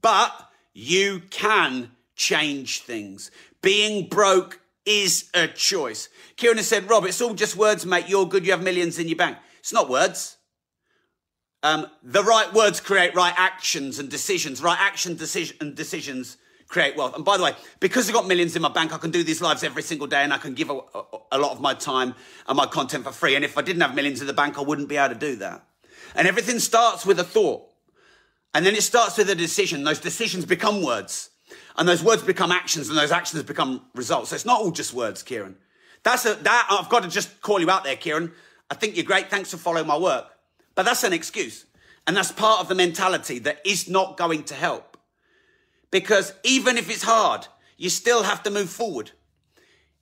but 0.00 0.32
you 0.72 1.22
can 1.30 1.90
change 2.16 2.82
things. 2.82 3.30
Being 3.62 4.08
broke 4.08 4.60
is 4.84 5.30
a 5.34 5.46
choice. 5.46 6.08
Kieran 6.36 6.58
has 6.58 6.68
said, 6.68 6.88
Rob, 6.88 7.04
it's 7.04 7.20
all 7.20 7.34
just 7.34 7.56
words, 7.56 7.86
mate. 7.86 8.08
You're 8.08 8.26
good. 8.26 8.44
You 8.44 8.52
have 8.52 8.62
millions 8.62 8.98
in 8.98 9.08
your 9.08 9.16
bank. 9.16 9.38
It's 9.60 9.72
not 9.72 9.88
words. 9.88 10.36
Um, 11.62 11.86
the 12.02 12.22
right 12.22 12.52
words 12.52 12.80
create 12.80 13.14
right 13.14 13.32
actions 13.36 13.98
and 13.98 14.10
decisions. 14.10 14.62
Right 14.62 14.78
action 14.78 15.16
decision 15.16 15.56
and 15.60 15.74
decisions 15.74 16.36
create 16.68 16.96
wealth. 16.96 17.14
And 17.14 17.24
by 17.24 17.36
the 17.36 17.44
way, 17.44 17.52
because 17.80 18.08
I've 18.08 18.14
got 18.14 18.26
millions 18.26 18.56
in 18.56 18.62
my 18.62 18.68
bank, 18.68 18.92
I 18.92 18.98
can 18.98 19.10
do 19.10 19.22
these 19.22 19.40
lives 19.40 19.62
every 19.62 19.82
single 19.82 20.06
day 20.06 20.22
and 20.22 20.32
I 20.32 20.38
can 20.38 20.54
give 20.54 20.70
a, 20.70 20.74
a, 20.94 21.04
a 21.32 21.38
lot 21.38 21.52
of 21.52 21.60
my 21.60 21.74
time 21.74 22.14
and 22.46 22.56
my 22.56 22.66
content 22.66 23.04
for 23.04 23.12
free. 23.12 23.36
And 23.36 23.44
if 23.44 23.56
I 23.58 23.62
didn't 23.62 23.82
have 23.82 23.94
millions 23.94 24.20
in 24.20 24.26
the 24.26 24.32
bank, 24.32 24.58
I 24.58 24.62
wouldn't 24.62 24.88
be 24.88 24.96
able 24.96 25.14
to 25.14 25.20
do 25.20 25.36
that. 25.36 25.64
And 26.14 26.26
everything 26.26 26.58
starts 26.58 27.04
with 27.04 27.18
a 27.18 27.24
thought. 27.24 27.68
And 28.54 28.64
then 28.64 28.74
it 28.74 28.82
starts 28.82 29.18
with 29.18 29.28
a 29.30 29.34
decision. 29.34 29.84
Those 29.84 29.98
decisions 29.98 30.44
become 30.44 30.82
words. 30.82 31.30
And 31.76 31.88
those 31.88 32.02
words 32.02 32.22
become 32.22 32.52
actions 32.52 32.88
and 32.88 32.96
those 32.96 33.12
actions 33.12 33.42
become 33.42 33.86
results. 33.94 34.30
So 34.30 34.36
it's 34.36 34.44
not 34.44 34.60
all 34.60 34.70
just 34.70 34.94
words, 34.94 35.22
Kieran. 35.22 35.56
That's 36.04 36.24
a, 36.24 36.34
that, 36.34 36.68
I've 36.70 36.88
got 36.88 37.02
to 37.02 37.08
just 37.08 37.40
call 37.40 37.60
you 37.60 37.70
out 37.70 37.84
there, 37.84 37.96
Kieran. 37.96 38.32
I 38.70 38.74
think 38.74 38.96
you're 38.96 39.04
great. 39.04 39.30
Thanks 39.30 39.50
for 39.50 39.56
following 39.56 39.86
my 39.86 39.98
work. 39.98 40.26
But 40.74 40.84
that's 40.84 41.02
an 41.02 41.12
excuse. 41.12 41.66
And 42.06 42.16
that's 42.16 42.30
part 42.30 42.60
of 42.60 42.68
the 42.68 42.74
mentality 42.74 43.38
that 43.40 43.60
is 43.64 43.88
not 43.88 44.16
going 44.16 44.44
to 44.44 44.54
help. 44.54 44.93
Because 45.94 46.32
even 46.42 46.76
if 46.76 46.90
it's 46.90 47.04
hard, 47.04 47.46
you 47.76 47.88
still 47.88 48.24
have 48.24 48.42
to 48.42 48.50
move 48.50 48.68
forward. 48.68 49.12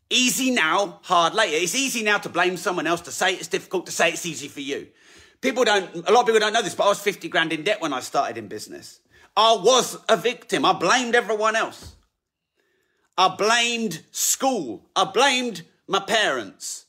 Easy 0.09 0.51
now, 0.51 1.01
hard 1.03 1.35
later. 1.35 1.59
It's 1.59 1.75
easy 1.75 2.03
now 2.03 2.17
to 2.17 2.31
blame 2.31 2.57
someone 2.57 2.87
else, 2.87 3.03
to 3.03 3.13
say 3.13 3.35
it's 3.35 3.47
difficult, 3.47 3.85
to 3.85 3.93
say 3.93 4.09
it's 4.09 4.25
easy 4.25 4.49
for 4.49 4.61
you. 4.61 4.87
People 5.43 5.65
don't, 5.65 5.95
a 5.95 6.11
lot 6.11 6.21
of 6.21 6.27
people 6.27 6.41
don't 6.41 6.55
know 6.55 6.63
this, 6.63 6.75
but 6.75 6.85
I 6.85 6.89
was 6.89 7.01
50 7.01 7.29
grand 7.29 7.53
in 7.53 7.63
debt 7.63 7.83
when 7.83 7.93
I 7.93 8.01
started 8.01 8.39
in 8.39 8.49
business. 8.49 9.01
I 9.37 9.53
was 9.63 9.99
a 10.09 10.17
victim. 10.17 10.65
I 10.65 10.73
blamed 10.73 11.15
everyone 11.15 11.57
else. 11.57 11.95
I 13.19 13.29
blamed 13.29 14.03
school. 14.13 14.89
I 14.97 15.05
blamed 15.05 15.61
my 15.87 16.01
parents. 16.01 16.87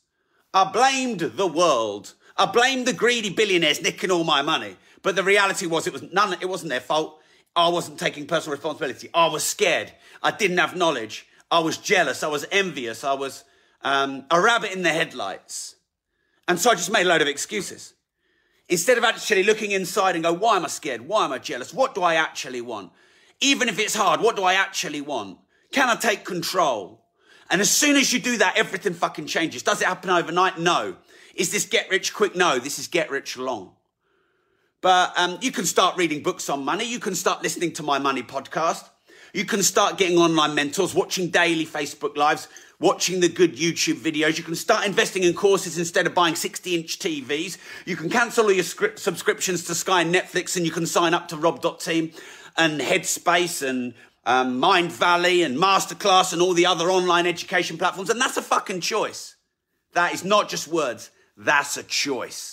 I 0.54 0.72
blamed 0.72 1.20
the 1.20 1.48
world. 1.48 2.14
I 2.38 2.46
blamed 2.46 2.86
the 2.86 2.94
greedy 2.94 3.32
billionaires 3.32 3.82
nicking 3.82 4.12
all 4.12 4.24
my 4.24 4.42
money. 4.42 4.78
But 5.02 5.18
the 5.18 5.24
reality 5.24 5.66
was 5.66 5.88
it 5.88 5.92
was 5.92 6.10
none, 6.14 6.38
it 6.40 6.48
wasn't 6.48 6.70
their 6.70 6.80
fault. 6.80 7.20
I 7.56 7.70
wasn't 7.70 8.00
taking 8.00 8.26
personal 8.26 8.56
responsibility. 8.56 9.10
I 9.14 9.28
was 9.28 9.44
scared. 9.44 9.92
I 10.22 10.32
didn't 10.32 10.58
have 10.58 10.76
knowledge. 10.76 11.28
I 11.52 11.60
was 11.60 11.78
jealous. 11.78 12.24
I 12.24 12.28
was 12.28 12.46
envious. 12.52 13.04
I 13.04 13.14
was 13.14 13.44
um, 13.82 14.26
a 14.32 14.42
rabbit 14.42 14.72
in 14.72 14.82
the 14.82 14.90
headlights. 14.90 15.76
And 16.48 16.60
so 16.60 16.72
I 16.72 16.76
just 16.76 16.92
made 16.92 17.06
a 17.06 17.10
load 17.10 17.22
of 17.22 17.28
excuses. 17.28 17.94
Instead 18.70 18.98
of 18.98 19.04
actually 19.04 19.44
looking 19.44 19.72
inside 19.72 20.16
and 20.16 20.24
go, 20.24 20.34
why 20.34 20.56
am 20.56 20.66
I 20.66 20.70
scared? 20.70 21.02
Why 21.02 21.26
am 21.26 21.32
I 21.32 21.38
jealous? 21.38 21.74
What 21.74 21.94
do 21.94 22.02
I 22.02 22.16
actually 22.16 22.62
want? 22.62 22.92
Even 23.40 23.70
if 23.70 23.78
it's 23.78 23.96
hard, 23.96 24.22
what 24.22 24.36
do 24.36 24.44
I 24.44 24.56
actually 24.56 25.02
want? 25.02 25.38
Can 25.72 25.90
I 25.90 25.96
take 25.96 26.24
control? 26.24 27.02
And 27.50 27.62
as 27.62 27.70
soon 27.70 27.98
as 27.98 28.12
you 28.12 28.20
do 28.20 28.38
that, 28.38 28.58
everything 28.58 28.94
fucking 28.94 29.28
changes. 29.28 29.64
Does 29.64 29.82
it 29.82 29.88
happen 29.88 30.10
overnight? 30.10 30.60
No. 30.60 30.96
Is 31.36 31.52
this 31.52 31.66
get 31.66 31.90
rich 31.90 32.14
quick? 32.14 32.36
No, 32.36 32.58
this 32.58 32.80
is 32.80 32.88
get 32.88 33.12
rich 33.12 33.38
long. 33.38 33.74
But 34.84 35.18
um, 35.18 35.38
you 35.40 35.54
can 35.54 35.66
start 35.66 35.96
reading 35.96 36.22
books 36.22 36.50
on 36.50 36.66
money. 36.66 36.84
You 36.84 37.00
can 37.00 37.16
start 37.16 37.42
listening 37.42 37.72
to 37.74 37.84
my 37.84 38.00
money 38.00 38.22
podcast. 38.22 38.90
You 39.34 39.46
can 39.46 39.64
start 39.64 39.98
getting 39.98 40.18
online 40.18 40.56
mentors, 40.56 40.94
watching 40.94 41.30
daily 41.30 41.66
Facebook 41.66 42.18
lives, 42.18 42.50
watching 42.82 43.22
the 43.22 43.30
good 43.30 43.56
YouTube 43.56 43.96
videos. 43.96 44.38
You 44.38 44.44
can 44.44 44.56
start 44.56 44.86
investing 44.86 45.24
in 45.24 45.36
courses 45.36 45.78
instead 45.78 46.06
of 46.06 46.14
buying 46.14 46.36
60 46.36 46.76
inch 46.76 47.00
TVs. 47.00 47.58
You 47.86 47.96
can 47.96 48.10
cancel 48.10 48.44
all 48.44 48.52
your 48.52 48.66
script 48.66 49.00
subscriptions 49.00 49.64
to 49.68 49.74
Sky 49.74 50.02
and 50.02 50.14
Netflix 50.14 50.58
and 50.58 50.66
you 50.66 50.72
can 50.72 50.86
sign 50.86 51.14
up 51.14 51.30
to 51.30 51.38
Rob.team 51.38 52.12
and 52.58 52.82
Headspace 52.82 53.66
and 53.66 53.94
um, 54.26 54.62
Mindvalley 54.62 55.46
and 55.46 55.58
Masterclass 55.58 56.34
and 56.34 56.42
all 56.42 56.54
the 56.54 56.66
other 56.66 56.92
online 56.92 57.26
education 57.26 57.78
platforms. 57.78 58.10
And 58.10 58.20
that's 58.20 58.36
a 58.36 58.42
fucking 58.42 58.82
choice. 58.82 59.38
That 59.94 60.14
is 60.14 60.26
not 60.26 60.50
just 60.50 60.68
words. 60.68 61.10
That's 61.38 61.78
a 61.78 61.84
choice. 61.84 62.53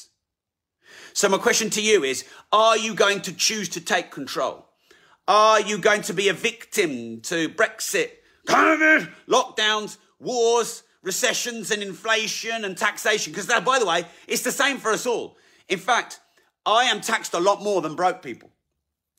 So 1.13 1.29
my 1.29 1.39
question 1.39 1.71
to 1.71 1.83
you 1.83 2.05
is, 2.05 2.25
are 2.53 2.77
you 2.77 2.95
going 2.95 3.21
to 3.23 3.33
choose 3.33 3.69
to 3.71 3.81
take 3.81 4.11
control? 4.11 4.67
Are 5.29 5.61
you 5.61 5.79
going 5.79 6.03
to 6.03 6.15
be 6.15 6.29
a 6.29 6.33
victim 6.33 7.21
to 7.23 7.49
Brexit, 7.49 8.11
COVID, 8.47 9.11
lockdowns, 9.29 9.97
wars, 10.19 10.83
recessions 11.03 11.71
and 11.71 11.83
inflation 11.83 12.65
and 12.65 12.77
taxation? 12.77 13.33
Because 13.33 13.47
by 13.47 13.79
the 13.79 13.87
way, 13.87 14.07
it's 14.27 14.43
the 14.43 14.53
same 14.53 14.79
for 14.79 14.91
us 14.91 15.07
all. 15.07 15.37
In 15.69 15.79
fact, 15.79 16.21
I 16.67 16.85
am 16.85 17.01
taxed 17.01 17.35
a 17.35 17.41
lot 17.41 17.63
more 17.63 17.81
than 17.81 17.95
broke 17.95 18.23
people. 18.23 18.51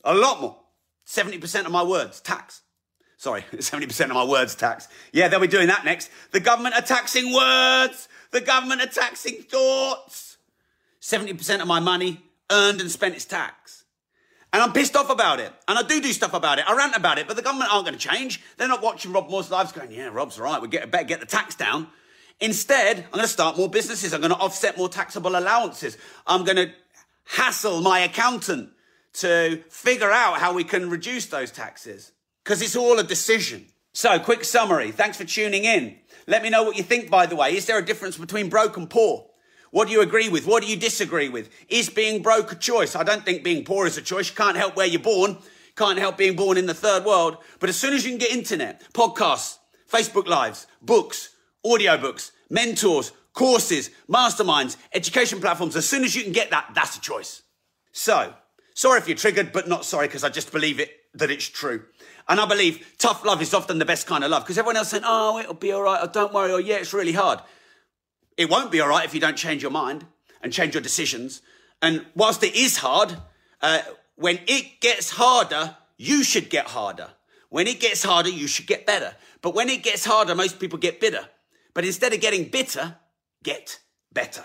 A 0.04 0.14
lot 0.14 0.40
more. 0.40 0.58
70% 1.06 1.66
of 1.66 1.72
my 1.72 1.82
words, 1.82 2.20
tax. 2.20 2.62
Sorry, 3.16 3.42
70% 3.52 4.04
of 4.06 4.12
my 4.12 4.24
words 4.24 4.54
tax. 4.54 4.88
Yeah, 5.12 5.28
they'll 5.28 5.40
be 5.40 5.46
doing 5.46 5.68
that 5.68 5.84
next. 5.84 6.10
The 6.32 6.40
government 6.40 6.74
are 6.74 6.82
taxing 6.82 7.32
words. 7.32 8.08
The 8.32 8.40
government 8.40 8.82
are 8.82 8.86
taxing 8.86 9.42
thoughts. 9.42 10.31
70% 11.02 11.60
of 11.60 11.66
my 11.66 11.80
money 11.80 12.22
earned 12.50 12.80
and 12.80 12.90
spent 12.90 13.16
is 13.16 13.24
tax. 13.24 13.84
And 14.52 14.62
I'm 14.62 14.72
pissed 14.72 14.96
off 14.96 15.10
about 15.10 15.40
it. 15.40 15.52
And 15.66 15.78
I 15.78 15.82
do 15.82 16.00
do 16.00 16.12
stuff 16.12 16.34
about 16.34 16.58
it. 16.58 16.68
I 16.68 16.76
rant 16.76 16.94
about 16.94 17.18
it, 17.18 17.26
but 17.26 17.36
the 17.36 17.42
government 17.42 17.72
aren't 17.72 17.86
going 17.86 17.98
to 17.98 18.08
change. 18.08 18.40
They're 18.56 18.68
not 18.68 18.82
watching 18.82 19.12
Rob 19.12 19.28
Moore's 19.28 19.50
lives 19.50 19.72
going, 19.72 19.90
yeah, 19.90 20.10
Rob's 20.12 20.38
right. 20.38 20.60
We 20.60 20.68
get, 20.68 20.90
better 20.90 21.04
get 21.04 21.20
the 21.20 21.26
tax 21.26 21.54
down. 21.54 21.88
Instead, 22.38 22.98
I'm 22.98 23.10
going 23.10 23.22
to 23.22 23.28
start 23.28 23.56
more 23.56 23.68
businesses. 23.68 24.12
I'm 24.12 24.20
going 24.20 24.32
to 24.32 24.38
offset 24.38 24.76
more 24.76 24.88
taxable 24.88 25.36
allowances. 25.36 25.96
I'm 26.26 26.44
going 26.44 26.56
to 26.56 26.70
hassle 27.24 27.80
my 27.80 28.00
accountant 28.00 28.70
to 29.14 29.62
figure 29.68 30.10
out 30.10 30.38
how 30.38 30.52
we 30.52 30.64
can 30.64 30.90
reduce 30.90 31.26
those 31.26 31.50
taxes. 31.50 32.12
Because 32.44 32.60
it's 32.60 32.76
all 32.76 32.98
a 32.98 33.04
decision. 33.04 33.66
So, 33.92 34.18
quick 34.18 34.44
summary. 34.44 34.90
Thanks 34.90 35.16
for 35.16 35.24
tuning 35.24 35.64
in. 35.64 35.96
Let 36.26 36.42
me 36.42 36.50
know 36.50 36.62
what 36.62 36.76
you 36.76 36.82
think, 36.82 37.10
by 37.10 37.26
the 37.26 37.36
way. 37.36 37.56
Is 37.56 37.66
there 37.66 37.78
a 37.78 37.84
difference 37.84 38.16
between 38.16 38.48
broke 38.48 38.76
and 38.76 38.88
poor? 38.88 39.26
What 39.72 39.88
do 39.88 39.94
you 39.94 40.02
agree 40.02 40.28
with? 40.28 40.46
What 40.46 40.62
do 40.62 40.68
you 40.68 40.76
disagree 40.76 41.30
with? 41.30 41.48
Is 41.70 41.88
being 41.88 42.22
broke 42.22 42.52
a 42.52 42.54
choice? 42.54 42.94
I 42.94 43.04
don't 43.04 43.24
think 43.24 43.42
being 43.42 43.64
poor 43.64 43.86
is 43.86 43.96
a 43.96 44.02
choice. 44.02 44.28
You 44.28 44.36
can't 44.36 44.56
help 44.56 44.76
where 44.76 44.86
you're 44.86 45.00
born. 45.00 45.38
Can't 45.76 45.98
help 45.98 46.18
being 46.18 46.36
born 46.36 46.58
in 46.58 46.66
the 46.66 46.74
third 46.74 47.06
world. 47.06 47.38
But 47.58 47.70
as 47.70 47.76
soon 47.76 47.94
as 47.94 48.04
you 48.04 48.10
can 48.10 48.18
get 48.18 48.30
internet, 48.30 48.92
podcasts, 48.92 49.56
Facebook 49.90 50.26
lives, 50.26 50.66
books, 50.82 51.30
audiobooks, 51.64 52.32
mentors, 52.50 53.12
courses, 53.32 53.88
masterminds, 54.10 54.76
education 54.92 55.40
platforms, 55.40 55.74
as 55.74 55.88
soon 55.88 56.04
as 56.04 56.14
you 56.14 56.22
can 56.22 56.32
get 56.32 56.50
that, 56.50 56.72
that's 56.74 56.98
a 56.98 57.00
choice. 57.00 57.40
So, 57.92 58.34
sorry 58.74 58.98
if 58.98 59.08
you're 59.08 59.16
triggered, 59.16 59.52
but 59.54 59.68
not 59.68 59.86
sorry 59.86 60.06
because 60.06 60.22
I 60.22 60.28
just 60.28 60.52
believe 60.52 60.80
it, 60.80 60.90
that 61.14 61.30
it's 61.30 61.48
true. 61.48 61.84
And 62.28 62.38
I 62.38 62.44
believe 62.44 62.94
tough 62.98 63.24
love 63.24 63.40
is 63.40 63.54
often 63.54 63.78
the 63.78 63.86
best 63.86 64.06
kind 64.06 64.22
of 64.22 64.30
love 64.30 64.42
because 64.42 64.58
everyone 64.58 64.76
else 64.76 64.90
saying, 64.90 65.04
oh, 65.06 65.38
it'll 65.38 65.54
be 65.54 65.72
all 65.72 65.82
right, 65.82 66.04
or 66.04 66.08
don't 66.08 66.34
worry, 66.34 66.52
or 66.52 66.60
yeah, 66.60 66.76
it's 66.76 66.92
really 66.92 67.12
hard. 67.12 67.40
It 68.36 68.50
won't 68.50 68.70
be 68.70 68.80
all 68.80 68.88
right 68.88 69.04
if 69.04 69.14
you 69.14 69.20
don't 69.20 69.36
change 69.36 69.62
your 69.62 69.70
mind 69.70 70.06
and 70.42 70.52
change 70.52 70.74
your 70.74 70.82
decisions. 70.82 71.42
And 71.80 72.06
whilst 72.14 72.42
it 72.42 72.54
is 72.54 72.78
hard, 72.78 73.16
uh, 73.60 73.80
when 74.16 74.38
it 74.46 74.80
gets 74.80 75.10
harder, 75.10 75.76
you 75.96 76.24
should 76.24 76.50
get 76.50 76.66
harder. 76.66 77.08
When 77.48 77.66
it 77.66 77.80
gets 77.80 78.02
harder, 78.02 78.30
you 78.30 78.46
should 78.46 78.66
get 78.66 78.86
better. 78.86 79.14
But 79.42 79.54
when 79.54 79.68
it 79.68 79.82
gets 79.82 80.04
harder, 80.04 80.34
most 80.34 80.58
people 80.58 80.78
get 80.78 81.00
bitter. 81.00 81.28
But 81.74 81.84
instead 81.84 82.12
of 82.12 82.20
getting 82.20 82.48
bitter, 82.48 82.96
get 83.42 83.80
better. 84.12 84.44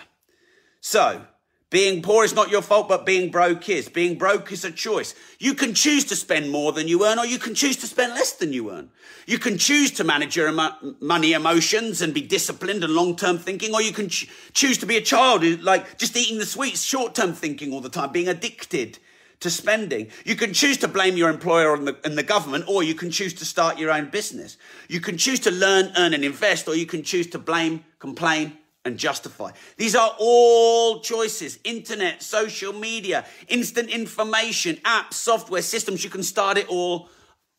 So, 0.81 1.25
being 1.69 2.01
poor 2.01 2.23
is 2.23 2.33
not 2.33 2.49
your 2.49 2.61
fault, 2.61 2.87
but 2.87 3.05
being 3.05 3.29
broke 3.29 3.67
is. 3.67 3.89
Being 3.89 4.17
broke 4.17 4.53
is 4.53 4.63
a 4.63 4.71
choice. 4.71 5.13
You 5.37 5.53
can 5.53 5.73
choose 5.73 6.05
to 6.05 6.15
spend 6.15 6.49
more 6.49 6.71
than 6.71 6.87
you 6.87 7.05
earn, 7.05 7.19
or 7.19 7.25
you 7.25 7.39
can 7.39 7.55
choose 7.55 7.75
to 7.77 7.87
spend 7.87 8.13
less 8.13 8.31
than 8.31 8.53
you 8.53 8.71
earn. 8.71 8.89
You 9.25 9.37
can 9.37 9.57
choose 9.57 9.91
to 9.91 10.05
manage 10.05 10.37
your 10.37 10.47
emo- 10.47 10.95
money 11.01 11.33
emotions 11.33 12.01
and 12.01 12.13
be 12.13 12.21
disciplined 12.21 12.85
and 12.85 12.93
long-term 12.93 13.39
thinking, 13.39 13.73
or 13.73 13.81
you 13.81 13.91
can 13.91 14.07
ch- 14.07 14.29
choose 14.53 14.77
to 14.77 14.85
be 14.85 14.95
a 14.95 15.01
child 15.01 15.43
like, 15.61 15.97
just 15.97 16.15
eating 16.15 16.37
the 16.37 16.45
sweets, 16.45 16.83
short-term 16.83 17.33
thinking 17.33 17.73
all 17.73 17.81
the 17.81 17.89
time, 17.89 18.13
being 18.13 18.29
addicted 18.29 18.97
to 19.41 19.49
spending. 19.49 20.07
You 20.23 20.37
can 20.37 20.53
choose 20.53 20.77
to 20.77 20.87
blame 20.87 21.17
your 21.17 21.29
employer 21.29 21.73
and 21.73 21.85
the, 21.85 21.97
and 22.05 22.17
the 22.17 22.23
government, 22.23 22.63
or 22.69 22.81
you 22.81 22.95
can 22.95 23.11
choose 23.11 23.33
to 23.35 23.45
start 23.45 23.77
your 23.77 23.91
own 23.91 24.09
business. 24.09 24.57
You 24.87 25.01
can 25.01 25.17
choose 25.17 25.41
to 25.41 25.51
learn, 25.51 25.91
earn, 25.97 26.13
and 26.13 26.23
invest, 26.23 26.69
or 26.69 26.75
you 26.75 26.85
can 26.85 27.03
choose 27.03 27.27
to 27.27 27.39
blame, 27.39 27.83
complain, 27.99 28.57
and 28.87 28.97
justify. 28.97 29.51
These 29.77 29.95
are 29.95 30.15
all 30.17 31.01
choices. 31.01 31.59
Internet, 31.63 32.23
social 32.23 32.73
media, 32.73 33.25
instant 33.47 33.89
information, 33.89 34.77
apps, 34.77 35.13
software, 35.13 35.61
systems. 35.61 36.03
You 36.03 36.09
can 36.09 36.23
start 36.23 36.57
it 36.57 36.67
all 36.69 37.09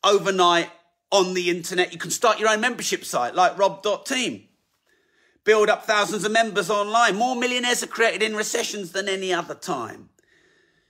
overnight 0.02 0.70
on 1.12 1.34
the 1.34 1.50
internet. 1.50 1.92
You 1.92 1.98
can 1.98 2.10
start 2.10 2.40
your 2.40 2.48
own 2.48 2.60
membership 2.60 3.04
site 3.04 3.34
like 3.34 3.56
rob.team. 3.58 4.44
Build 5.44 5.70
up 5.70 5.84
thousands 5.84 6.24
of 6.24 6.32
members 6.32 6.68
online. 6.68 7.16
More 7.16 7.36
millionaires 7.36 7.82
are 7.82 7.86
created 7.86 8.22
in 8.22 8.36
recessions 8.36 8.92
than 8.92 9.08
any 9.08 9.32
other 9.32 9.54
time. 9.54 10.10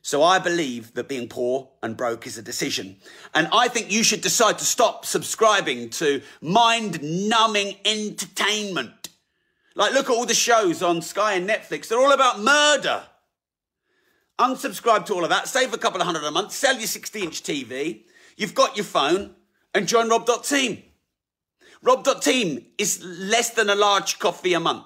So 0.01 0.23
I 0.23 0.39
believe 0.39 0.95
that 0.95 1.09
being 1.09 1.29
poor 1.29 1.69
and 1.83 1.97
broke 1.97 2.27
is 2.27 2.39
a 2.39 2.43
decision. 2.43 2.97
And 3.35 3.49
I 3.53 3.69
think 3.69 3.93
you 3.93 4.03
should 4.03 4.21
decide 4.21 4.59
to 4.59 4.65
stop 4.65 5.05
subscribing 5.05 5.91
to 5.91 6.23
mind 6.41 7.03
numbing 7.03 7.77
entertainment 7.85 8.98
like, 9.79 9.93
look 9.93 10.11
at 10.11 10.17
all 10.17 10.27
the 10.27 10.35
shows 10.35 10.83
on 10.83 11.01
Sky 11.01 11.35
and 11.35 11.49
Netflix. 11.49 11.87
They're 11.87 12.01
all 12.01 12.13
about 12.13 12.41
murder. 12.41 13.05
Unsubscribe 14.41 15.07
to 15.07 15.15
all 15.15 15.23
of 15.23 15.31
that. 15.31 15.47
Save 15.47 15.73
a 15.73 15.79
couple 15.79 16.01
of 16.01 16.07
hundred 16.07 16.25
a 16.25 16.33
month. 16.33 16.51
Sell 16.51 16.77
your 16.77 16.89
60 16.89 17.23
inch 17.23 17.43
TV. 17.45 18.03
You've 18.37 18.57
got 18.57 18.77
your 18.77 18.85
phone 18.85 19.37
and 19.73 19.87
join 19.87 20.09
Rob.team. 20.09 20.83
Rob.team 21.81 22.67
is 22.77 23.01
less 23.05 23.51
than 23.51 23.71
a 23.71 23.77
large 23.77 24.19
coffee 24.19 24.53
a 24.55 24.59
month. 24.61 24.85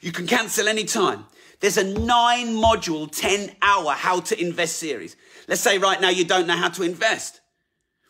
You 0.00 0.12
can 0.12 0.28
cancel 0.28 0.68
anytime. 0.68 1.26
There's 1.58 1.76
a 1.76 1.84
nine 1.84 2.54
module, 2.54 3.10
10 3.10 3.56
hour 3.60 3.90
how 3.90 4.20
to 4.20 4.40
invest 4.40 4.76
series. 4.76 5.16
Let's 5.48 5.62
say 5.62 5.78
right 5.78 6.00
now 6.00 6.10
you 6.10 6.24
don't 6.24 6.46
know 6.46 6.56
how 6.56 6.68
to 6.68 6.84
invest. 6.84 7.40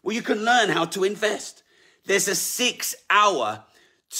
Well, 0.02 0.14
you 0.14 0.22
can 0.22 0.44
learn 0.44 0.68
how 0.68 0.84
to 0.84 1.04
invest. 1.04 1.62
There's 2.04 2.28
a 2.28 2.34
six 2.34 2.94
hour 3.08 3.64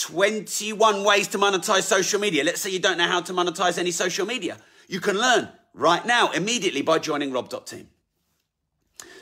21 0.01 1.05
ways 1.05 1.29
to 1.29 1.39
monetize 1.39 1.83
social 1.83 2.19
media. 2.19 2.45
Let's 2.45 2.61
say 2.61 2.71
you 2.71 2.79
don't 2.79 2.99
know 2.99 3.07
how 3.07 3.21
to 3.21 3.33
monetize 3.33 3.79
any 3.79 3.91
social 3.91 4.27
media. 4.27 4.57
You 4.89 5.01
can 5.01 5.19
learn 5.19 5.49
right 5.75 6.05
now, 6.07 6.31
immediately 6.33 6.83
by 6.83 6.99
joining 6.99 7.33
rob.team. 7.33 7.89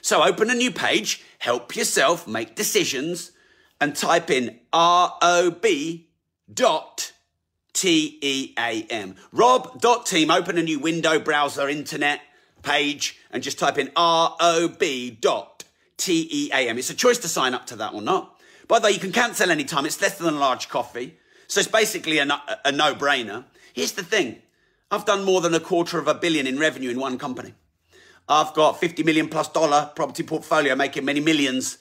So 0.02 0.22
open 0.22 0.48
a 0.48 0.54
new 0.54 0.70
page, 0.70 1.24
help 1.38 1.76
yourself 1.76 2.26
make 2.26 2.54
decisions, 2.54 3.32
and 3.80 3.94
type 3.94 4.30
in 4.30 4.60
R-O-B 4.72 6.08
dot 6.52 7.12
T-E-A-M. 7.72 9.16
Rob.team, 9.32 10.30
open 10.30 10.58
a 10.58 10.62
new 10.62 10.78
window, 10.78 11.18
browser, 11.18 11.68
internet 11.68 12.20
page, 12.62 13.18
and 13.30 13.42
just 13.42 13.58
type 13.58 13.78
in 13.78 13.90
R-O-B 13.96 15.18
dot 15.20 15.64
T-E-A-M. 15.96 16.78
It's 16.78 16.90
a 16.90 16.94
choice 16.94 17.18
to 17.18 17.28
sign 17.28 17.54
up 17.54 17.66
to 17.66 17.76
that 17.76 17.94
or 17.94 18.02
not. 18.02 18.39
By 18.70 18.78
the 18.78 18.84
way, 18.84 18.92
you 18.92 19.00
can 19.00 19.10
cancel 19.10 19.50
anytime. 19.50 19.84
It's 19.84 20.00
less 20.00 20.16
than 20.16 20.32
a 20.32 20.38
large 20.38 20.68
coffee. 20.68 21.18
So 21.48 21.58
it's 21.58 21.68
basically 21.68 22.18
a, 22.18 22.24
no, 22.24 22.38
a 22.64 22.70
no-brainer. 22.70 23.42
Here's 23.72 23.90
the 23.90 24.04
thing. 24.04 24.42
I've 24.92 25.04
done 25.04 25.24
more 25.24 25.40
than 25.40 25.52
a 25.54 25.58
quarter 25.58 25.98
of 25.98 26.06
a 26.06 26.14
billion 26.14 26.46
in 26.46 26.56
revenue 26.56 26.90
in 26.90 27.00
one 27.00 27.18
company. 27.18 27.52
I've 28.28 28.54
got 28.54 28.78
50 28.78 29.02
million 29.02 29.28
plus 29.28 29.48
dollar 29.48 29.90
property 29.96 30.22
portfolio 30.22 30.76
making 30.76 31.04
many 31.04 31.18
millions 31.18 31.78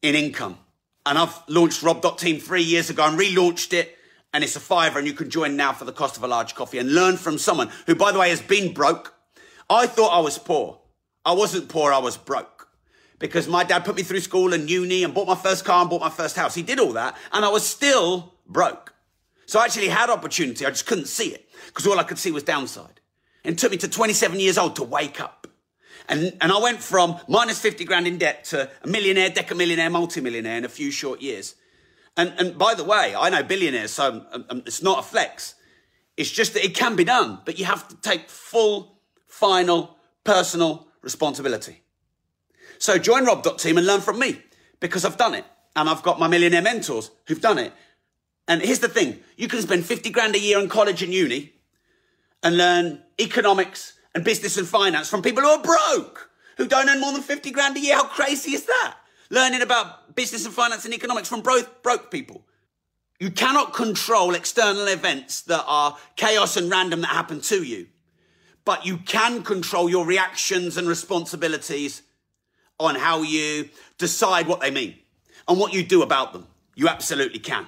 in 0.00 0.14
income. 0.14 0.56
And 1.04 1.18
I've 1.18 1.38
launched 1.48 1.82
Rob.team 1.82 2.40
three 2.40 2.62
years 2.62 2.88
ago 2.88 3.06
and 3.06 3.20
relaunched 3.20 3.74
it. 3.74 3.98
And 4.32 4.42
it's 4.42 4.56
a 4.56 4.60
fiver 4.60 4.98
and 4.98 5.06
you 5.06 5.12
can 5.12 5.28
join 5.28 5.54
now 5.54 5.74
for 5.74 5.84
the 5.84 5.92
cost 5.92 6.16
of 6.16 6.24
a 6.24 6.28
large 6.28 6.54
coffee 6.54 6.78
and 6.78 6.94
learn 6.94 7.18
from 7.18 7.36
someone 7.36 7.68
who, 7.86 7.94
by 7.94 8.10
the 8.10 8.18
way, 8.18 8.30
has 8.30 8.40
been 8.40 8.72
broke. 8.72 9.12
I 9.68 9.86
thought 9.86 10.16
I 10.16 10.20
was 10.20 10.38
poor. 10.38 10.80
I 11.26 11.32
wasn't 11.32 11.68
poor. 11.68 11.92
I 11.92 11.98
was 11.98 12.16
broke 12.16 12.51
because 13.22 13.46
my 13.46 13.62
dad 13.62 13.84
put 13.84 13.94
me 13.94 14.02
through 14.02 14.18
school 14.18 14.52
and 14.52 14.68
uni 14.68 15.04
and 15.04 15.14
bought 15.14 15.28
my 15.28 15.36
first 15.36 15.64
car 15.64 15.80
and 15.80 15.88
bought 15.88 16.00
my 16.00 16.10
first 16.10 16.34
house. 16.34 16.56
He 16.56 16.62
did 16.62 16.80
all 16.80 16.92
that 16.94 17.16
and 17.30 17.44
I 17.44 17.48
was 17.50 17.64
still 17.64 18.34
broke. 18.48 18.92
So 19.46 19.60
I 19.60 19.64
actually 19.64 19.88
had 19.88 20.10
opportunity. 20.10 20.66
I 20.66 20.70
just 20.70 20.86
couldn't 20.86 21.06
see 21.06 21.28
it 21.28 21.48
because 21.68 21.86
all 21.86 22.00
I 22.00 22.02
could 22.02 22.18
see 22.18 22.32
was 22.32 22.42
downside. 22.42 23.00
And 23.44 23.54
it 23.54 23.58
took 23.58 23.70
me 23.70 23.78
to 23.78 23.88
27 23.88 24.40
years 24.40 24.58
old 24.58 24.74
to 24.76 24.82
wake 24.82 25.20
up. 25.20 25.46
And, 26.08 26.36
and 26.40 26.50
I 26.50 26.58
went 26.58 26.82
from 26.82 27.20
minus 27.28 27.60
50 27.60 27.84
grand 27.84 28.08
in 28.08 28.18
debt 28.18 28.42
to 28.46 28.68
a 28.82 28.88
millionaire, 28.88 29.30
decamillionaire, 29.30 29.92
multimillionaire 29.92 30.58
in 30.58 30.64
a 30.64 30.68
few 30.68 30.90
short 30.90 31.22
years. 31.22 31.54
And, 32.16 32.34
and 32.38 32.58
by 32.58 32.74
the 32.74 32.82
way, 32.82 33.14
I 33.16 33.30
know 33.30 33.44
billionaires, 33.44 33.92
so 33.92 34.26
um, 34.32 34.44
um, 34.50 34.62
it's 34.66 34.82
not 34.82 34.98
a 34.98 35.02
flex. 35.02 35.54
It's 36.16 36.30
just 36.30 36.54
that 36.54 36.64
it 36.64 36.74
can 36.74 36.96
be 36.96 37.04
done, 37.04 37.38
but 37.44 37.56
you 37.58 37.66
have 37.66 37.86
to 37.88 37.96
take 37.96 38.28
full, 38.28 38.98
final, 39.28 39.96
personal 40.24 40.88
responsibility. 41.02 41.82
So 42.82 42.98
join 42.98 43.24
rob.team 43.24 43.78
and 43.78 43.86
learn 43.86 44.00
from 44.00 44.18
me 44.18 44.42
because 44.80 45.04
I've 45.04 45.16
done 45.16 45.36
it. 45.36 45.44
And 45.76 45.88
I've 45.88 46.02
got 46.02 46.18
my 46.18 46.26
millionaire 46.26 46.62
mentors 46.62 47.12
who've 47.28 47.40
done 47.40 47.58
it. 47.58 47.72
And 48.48 48.60
here's 48.60 48.80
the 48.80 48.88
thing 48.88 49.20
you 49.36 49.46
can 49.46 49.62
spend 49.62 49.86
50 49.86 50.10
grand 50.10 50.34
a 50.34 50.40
year 50.40 50.58
in 50.58 50.68
college 50.68 51.00
and 51.00 51.14
uni 51.14 51.52
and 52.42 52.56
learn 52.56 53.00
economics 53.20 53.92
and 54.16 54.24
business 54.24 54.56
and 54.56 54.66
finance 54.66 55.08
from 55.08 55.22
people 55.22 55.44
who 55.44 55.50
are 55.50 55.62
broke, 55.62 56.28
who 56.56 56.66
don't 56.66 56.88
earn 56.88 57.00
more 57.00 57.12
than 57.12 57.22
50 57.22 57.52
grand 57.52 57.76
a 57.76 57.80
year. 57.80 57.94
How 57.94 58.08
crazy 58.08 58.50
is 58.54 58.66
that? 58.66 58.96
Learning 59.30 59.62
about 59.62 60.16
business 60.16 60.44
and 60.44 60.52
finance 60.52 60.84
and 60.84 60.92
economics 60.92 61.28
from 61.28 61.40
broke, 61.40 61.84
broke 61.84 62.10
people. 62.10 62.44
You 63.20 63.30
cannot 63.30 63.74
control 63.74 64.34
external 64.34 64.88
events 64.88 65.42
that 65.42 65.62
are 65.68 65.96
chaos 66.16 66.56
and 66.56 66.68
random 66.68 67.02
that 67.02 67.10
happen 67.10 67.42
to 67.42 67.62
you, 67.62 67.86
but 68.64 68.84
you 68.84 68.96
can 68.96 69.44
control 69.44 69.88
your 69.88 70.04
reactions 70.04 70.76
and 70.76 70.88
responsibilities 70.88 72.02
on 72.82 72.94
how 72.94 73.22
you 73.22 73.68
decide 73.98 74.46
what 74.46 74.60
they 74.60 74.70
mean 74.70 74.96
and 75.48 75.58
what 75.58 75.72
you 75.72 75.82
do 75.82 76.02
about 76.02 76.32
them. 76.32 76.46
You 76.74 76.88
absolutely 76.88 77.38
can. 77.38 77.66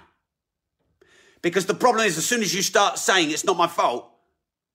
Because 1.42 1.66
the 1.66 1.74
problem 1.74 2.06
is, 2.06 2.16
as 2.16 2.24
soon 2.24 2.42
as 2.42 2.54
you 2.54 2.62
start 2.62 2.98
saying 2.98 3.30
it's 3.30 3.44
not 3.44 3.56
my 3.56 3.66
fault, 3.66 4.10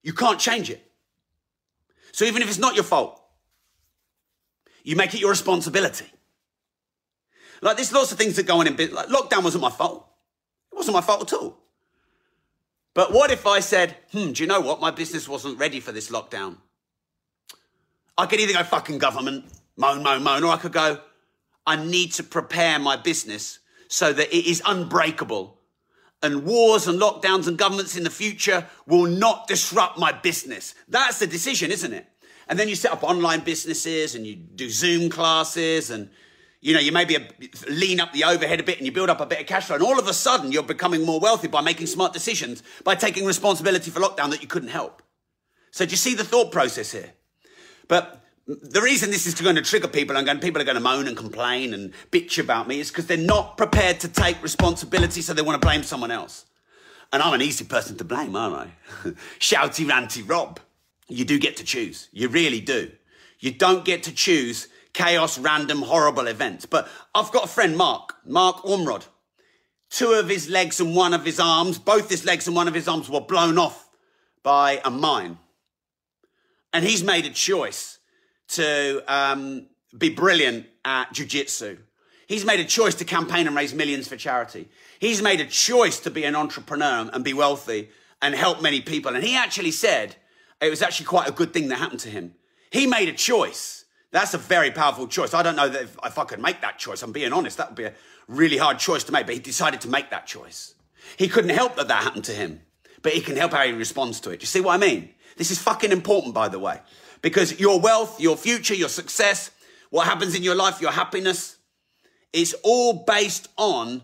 you 0.04 0.14
can't 0.14 0.40
change 0.40 0.70
it. 0.70 0.86
So 2.12 2.26
even 2.26 2.42
if 2.42 2.48
it's 2.48 2.60
not 2.60 2.76
your 2.76 2.84
fault, 2.84 3.22
you 4.84 4.96
make 4.96 5.14
it 5.14 5.20
your 5.20 5.30
responsibility. 5.30 6.06
Like 7.62 7.76
there's 7.76 7.92
lots 7.92 8.12
of 8.12 8.18
things 8.18 8.36
that 8.36 8.46
go 8.46 8.60
on 8.60 8.68
in 8.68 8.76
business. 8.76 8.96
Like 8.96 9.08
lockdown 9.08 9.44
wasn't 9.44 9.62
my 9.62 9.70
fault. 9.70 10.08
It 10.72 10.76
wasn't 10.76 10.96
my 10.96 11.02
fault 11.02 11.22
at 11.32 11.38
all. 11.38 11.58
But 12.94 13.14
what 13.14 13.32
if 13.32 13.46
I 13.46 13.60
said, 13.60 13.96
hmm, 14.12 14.32
do 14.32 14.44
you 14.44 14.48
know 14.48 14.62
what? 14.62 14.80
My 14.82 14.92
business 14.92 15.28
wasn't 15.28 15.60
ready 15.60 15.80
for 15.80 15.92
this 15.92 16.10
lockdown. 16.10 16.58
I 18.18 18.26
could 18.26 18.40
either 18.40 18.54
go 18.54 18.64
fucking 18.64 18.98
government, 18.98 19.46
moan, 19.80 20.04
moan, 20.04 20.22
moan, 20.24 20.44
or 20.44 20.52
I 20.54 20.58
could 20.58 20.74
go, 20.74 21.00
I 21.66 21.78
need 21.78 22.12
to 22.14 22.24
prepare 22.24 22.78
my 22.80 22.98
business 22.98 23.60
so 23.88 24.14
that 24.14 24.36
it 24.36 24.46
is 24.46 24.62
unbreakable 24.66 25.58
and 26.22 26.44
wars 26.44 26.88
and 26.88 27.00
lockdowns 27.00 27.48
and 27.48 27.58
governments 27.58 27.96
in 27.96 28.04
the 28.04 28.10
future 28.10 28.68
will 28.86 29.06
not 29.06 29.48
disrupt 29.48 29.98
my 29.98 30.12
business. 30.12 30.76
That's 30.88 31.20
the 31.20 31.28
decision, 31.28 31.72
isn't 31.72 31.94
it? 31.94 32.06
And 32.48 32.60
then 32.60 32.68
you 32.68 32.76
set 32.76 32.92
up 32.92 33.04
online 33.04 33.40
businesses 33.42 34.16
and 34.16 34.28
you 34.28 34.36
do 34.36 34.70
Zoom 34.70 35.10
classes 35.10 35.90
and 35.90 36.10
you 36.62 36.74
know, 36.74 36.82
you 36.82 36.92
maybe 36.92 37.16
lean 37.70 38.02
up 38.02 38.12
the 38.12 38.26
overhead 38.26 38.60
a 38.60 38.64
bit 38.64 38.78
and 38.78 38.86
you 38.86 38.92
build 38.92 39.10
up 39.10 39.22
a 39.22 39.26
bit 39.26 39.40
of 39.40 39.48
cash 39.48 39.68
flow. 39.68 39.78
And 39.78 39.86
all 39.86 39.98
of 39.98 40.10
a 40.10 40.14
sudden 40.14 40.52
you're 40.52 40.62
becoming 40.62 41.06
more 41.06 41.22
wealthy 41.22 41.48
by 41.48 41.62
making 41.62 41.88
smart 41.88 42.12
decisions, 42.12 42.64
by 42.84 42.96
taking 42.96 43.26
responsibility 43.26 43.90
for 43.92 44.02
lockdown 44.02 44.30
that 44.32 44.42
you 44.42 44.48
couldn't 44.50 44.70
help. 44.70 45.02
So 45.72 45.86
do 45.86 45.92
you 45.92 45.98
see 45.98 46.16
the 46.16 46.26
thought 46.26 46.52
process 46.52 46.92
here? 46.92 47.14
But 47.88 48.22
the 48.50 48.82
reason 48.82 49.12
this 49.12 49.28
is 49.28 49.40
going 49.40 49.58
to 49.58 49.62
trigger 49.62 49.88
people 49.88 50.18
and 50.18 50.42
people 50.42 50.60
are 50.60 50.66
going 50.66 50.76
to 50.76 50.82
moan 50.82 51.08
and 51.08 51.16
complain 51.16 51.72
and 51.72 51.94
bitch 52.10 52.40
about 52.40 52.68
me 52.68 52.80
is 52.80 52.90
because 52.90 53.06
they're 53.06 53.16
not 53.16 53.58
prepared 53.58 54.00
to 54.00 54.08
take 54.08 54.42
responsibility, 54.42 55.22
so 55.22 55.34
they 55.34 55.44
want 55.44 55.62
to 55.62 55.66
blame 55.66 55.84
someone 55.84 56.10
else. 56.10 56.46
And 57.14 57.22
I'm 57.22 57.34
an 57.34 57.44
easy 57.44 57.64
person 57.64 57.96
to 57.98 58.04
blame, 58.04 58.36
aren't 58.36 58.56
I? 58.56 59.10
Shouty, 59.40 59.86
ranty 59.86 60.28
Rob. 60.28 60.60
You 61.08 61.26
do 61.26 61.38
get 61.38 61.58
to 61.58 61.64
choose. 61.64 62.10
You 62.12 62.28
really 62.28 62.60
do. 62.60 62.92
You 63.40 63.52
don't 63.52 63.86
get 63.86 64.02
to 64.04 64.12
choose 64.12 64.68
chaos, 64.94 65.38
random, 65.38 65.84
horrible 65.84 66.26
events. 66.26 66.66
But 66.66 66.88
I've 67.14 67.32
got 67.32 67.46
a 67.46 67.48
friend, 67.48 67.78
Mark, 67.78 68.16
Mark 68.26 68.58
Ormrod. 68.64 69.06
Two 69.92 70.14
of 70.14 70.28
his 70.28 70.50
legs 70.50 70.80
and 70.80 70.96
one 70.96 71.14
of 71.14 71.24
his 71.24 71.40
arms, 71.40 71.78
both 71.78 72.10
his 72.10 72.26
legs 72.26 72.48
and 72.48 72.56
one 72.56 72.68
of 72.68 72.74
his 72.74 72.88
arms 72.88 73.10
were 73.10 73.22
blown 73.22 73.60
off 73.60 73.90
by 74.42 74.82
a 74.84 74.90
mine. 74.90 75.38
And 76.74 76.84
he's 76.84 77.04
made 77.04 77.26
a 77.26 77.32
choice 77.32 77.99
to 78.50 79.04
um, 79.08 79.68
be 79.98 80.10
brilliant 80.10 80.68
at 80.86 81.14
jujitsu. 81.14 81.78
He's 82.28 82.46
made 82.46 82.60
a 82.60 82.66
choice 82.66 82.96
to 82.96 83.06
campaign 83.06 83.48
and 83.48 83.56
raise 83.56 83.74
millions 83.74 84.08
for 84.08 84.16
charity. 84.16 84.70
He's 85.00 85.22
made 85.22 85.42
a 85.42 85.46
choice 85.46 86.00
to 86.02 86.12
be 86.12 86.26
an 86.26 86.36
entrepreneur 86.36 87.10
and 87.12 87.24
be 87.24 87.34
wealthy 87.34 87.90
and 88.22 88.36
help 88.36 88.62
many 88.62 88.82
people. 88.82 89.16
And 89.16 89.24
he 89.24 89.36
actually 89.36 89.72
said 89.72 90.16
it 90.62 90.70
was 90.70 90.82
actually 90.82 91.08
quite 91.08 91.28
a 91.28 91.32
good 91.32 91.54
thing 91.54 91.70
that 91.70 91.78
happened 91.78 92.02
to 92.02 92.10
him. 92.10 92.36
He 92.70 92.86
made 92.86 93.10
a 93.10 93.14
choice. 93.14 93.86
That's 94.12 94.34
a 94.34 94.38
very 94.38 94.72
powerful 94.72 95.08
choice. 95.08 95.34
I 95.34 95.42
don't 95.42 95.56
know 95.56 95.68
if, 95.68 95.98
if 96.04 96.18
I 96.18 96.24
could 96.26 96.40
make 96.40 96.62
that 96.62 96.78
choice. 96.78 97.02
I'm 97.02 97.12
being 97.12 97.34
honest. 97.34 97.58
That 97.58 97.70
would 97.70 97.78
be 97.78 97.86
a 97.86 97.94
really 98.28 98.58
hard 98.58 98.80
choice 98.80 99.04
to 99.06 99.12
make, 99.12 99.26
but 99.26 99.36
he 99.36 99.42
decided 99.42 99.82
to 99.82 99.88
make 99.88 100.12
that 100.12 100.28
choice. 100.28 100.76
He 101.18 101.28
couldn't 101.28 101.52
help 101.52 101.76
that 101.78 101.88
that 101.88 102.04
happened 102.04 102.26
to 102.26 102.34
him, 102.34 102.62
but 103.02 103.14
he 103.14 103.22
can 103.22 103.36
help 103.36 103.54
how 103.54 103.66
he 103.66 103.72
responds 103.72 104.20
to 104.22 104.32
it. 104.32 104.40
Do 104.40 104.44
you 104.44 104.48
see 104.48 104.62
what 104.62 104.74
I 104.74 104.78
mean? 104.78 105.10
This 105.38 105.52
is 105.52 105.60
fucking 105.60 105.92
important, 105.92 106.34
by 106.34 106.50
the 106.50 106.60
way. 106.60 106.80
Because 107.22 107.60
your 107.60 107.80
wealth, 107.80 108.20
your 108.20 108.38
future, 108.38 108.74
your 108.74 108.90
success, 108.90 109.52
what 109.90 110.06
happens 110.06 110.36
in 110.36 110.44
your 110.44 110.56
life, 110.56 110.82
your 110.82 110.92
happiness, 110.92 111.58
is 112.32 112.56
all 112.64 113.04
based 113.06 113.50
on 113.58 114.04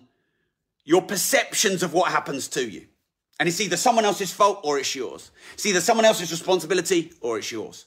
your 0.83 1.01
perceptions 1.01 1.83
of 1.83 1.93
what 1.93 2.11
happens 2.11 2.47
to 2.49 2.67
you. 2.67 2.87
And 3.39 3.49
it's 3.49 3.59
either 3.59 3.77
someone 3.77 4.05
else's 4.05 4.31
fault 4.31 4.61
or 4.63 4.79
it's 4.79 4.95
yours. 4.95 5.31
It's 5.53 5.65
either 5.65 5.81
someone 5.81 6.05
else's 6.05 6.31
responsibility 6.31 7.11
or 7.21 7.37
it's 7.37 7.51
yours. 7.51 7.85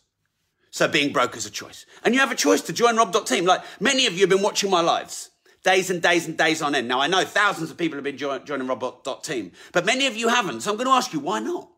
So 0.70 0.86
being 0.86 1.12
broke 1.12 1.36
is 1.36 1.46
a 1.46 1.50
choice. 1.50 1.86
And 2.04 2.14
you 2.14 2.20
have 2.20 2.30
a 2.30 2.36
choice 2.36 2.60
to 2.62 2.72
join 2.72 2.96
Rob.team. 2.96 3.46
Like 3.46 3.62
many 3.80 4.06
of 4.06 4.12
you 4.12 4.20
have 4.20 4.28
been 4.28 4.42
watching 4.42 4.70
my 4.70 4.80
lives 4.80 5.30
days 5.64 5.90
and 5.90 6.00
days 6.00 6.26
and 6.26 6.36
days 6.36 6.62
on 6.62 6.74
end. 6.74 6.88
Now 6.88 7.00
I 7.00 7.08
know 7.08 7.24
thousands 7.24 7.70
of 7.70 7.76
people 7.76 7.96
have 7.96 8.04
been 8.04 8.16
join, 8.16 8.44
joining 8.44 8.66
Rob.team, 8.66 9.52
but 9.72 9.84
many 9.84 10.06
of 10.06 10.16
you 10.16 10.28
haven't. 10.28 10.60
So 10.60 10.70
I'm 10.70 10.76
going 10.76 10.86
to 10.86 10.92
ask 10.92 11.12
you, 11.12 11.20
why 11.20 11.40
not? 11.40 11.68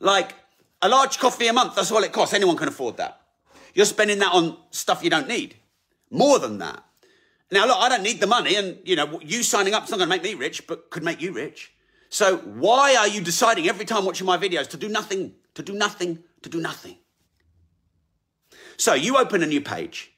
Like 0.00 0.34
a 0.82 0.88
large 0.88 1.18
coffee 1.18 1.48
a 1.48 1.52
month, 1.52 1.74
that's 1.74 1.90
all 1.90 2.02
it 2.02 2.12
costs. 2.12 2.34
Anyone 2.34 2.56
can 2.56 2.68
afford 2.68 2.96
that. 2.98 3.20
You're 3.74 3.86
spending 3.86 4.18
that 4.20 4.32
on 4.32 4.56
stuff 4.70 5.02
you 5.02 5.10
don't 5.10 5.28
need. 5.28 5.56
More 6.10 6.38
than 6.38 6.58
that. 6.58 6.84
Now, 7.50 7.66
look, 7.66 7.78
I 7.78 7.88
don't 7.88 8.02
need 8.02 8.20
the 8.20 8.26
money, 8.26 8.56
and 8.56 8.78
you 8.84 8.96
know, 8.96 9.20
you 9.22 9.42
signing 9.42 9.74
up 9.74 9.84
is 9.84 9.90
not 9.90 9.98
going 9.98 10.08
to 10.08 10.14
make 10.14 10.22
me 10.22 10.34
rich, 10.34 10.66
but 10.66 10.90
could 10.90 11.02
make 11.02 11.20
you 11.22 11.32
rich. 11.32 11.72
So, 12.10 12.38
why 12.38 12.96
are 12.96 13.08
you 13.08 13.20
deciding 13.20 13.68
every 13.68 13.84
time 13.84 14.04
watching 14.04 14.26
my 14.26 14.36
videos 14.36 14.68
to 14.68 14.76
do 14.76 14.88
nothing, 14.88 15.34
to 15.54 15.62
do 15.62 15.72
nothing, 15.72 16.18
to 16.42 16.48
do 16.48 16.60
nothing? 16.60 16.96
So, 18.76 18.94
you 18.94 19.16
open 19.16 19.42
a 19.42 19.46
new 19.46 19.60
page, 19.60 20.12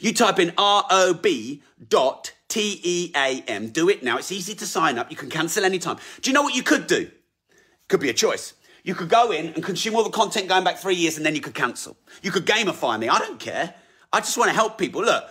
you 0.00 0.12
type 0.14 0.38
in 0.38 0.52
rob 0.58 1.26
dot 1.88 2.32
T 2.48 2.80
E 2.82 3.12
A 3.14 3.42
M. 3.48 3.68
Do 3.68 3.88
it 3.88 4.02
now. 4.02 4.18
It's 4.18 4.32
easy 4.32 4.54
to 4.54 4.66
sign 4.66 4.98
up. 4.98 5.10
You 5.10 5.16
can 5.16 5.30
cancel 5.30 5.64
anytime. 5.64 5.98
Do 6.20 6.30
you 6.30 6.34
know 6.34 6.42
what 6.42 6.54
you 6.54 6.62
could 6.62 6.86
do? 6.86 7.10
Could 7.88 8.00
be 8.00 8.10
a 8.10 8.14
choice. 8.14 8.54
You 8.86 8.94
could 8.94 9.08
go 9.08 9.32
in 9.32 9.48
and 9.48 9.64
consume 9.64 9.96
all 9.96 10.04
the 10.04 10.10
content 10.10 10.48
going 10.48 10.62
back 10.62 10.78
three 10.78 10.94
years 10.94 11.16
and 11.16 11.26
then 11.26 11.34
you 11.34 11.40
could 11.40 11.54
cancel. 11.54 11.96
You 12.22 12.30
could 12.30 12.46
gamify 12.46 12.96
me. 12.96 13.08
I 13.08 13.18
don't 13.18 13.40
care. 13.40 13.74
I 14.12 14.20
just 14.20 14.38
want 14.38 14.48
to 14.48 14.54
help 14.54 14.78
people. 14.78 15.02
Look, 15.02 15.24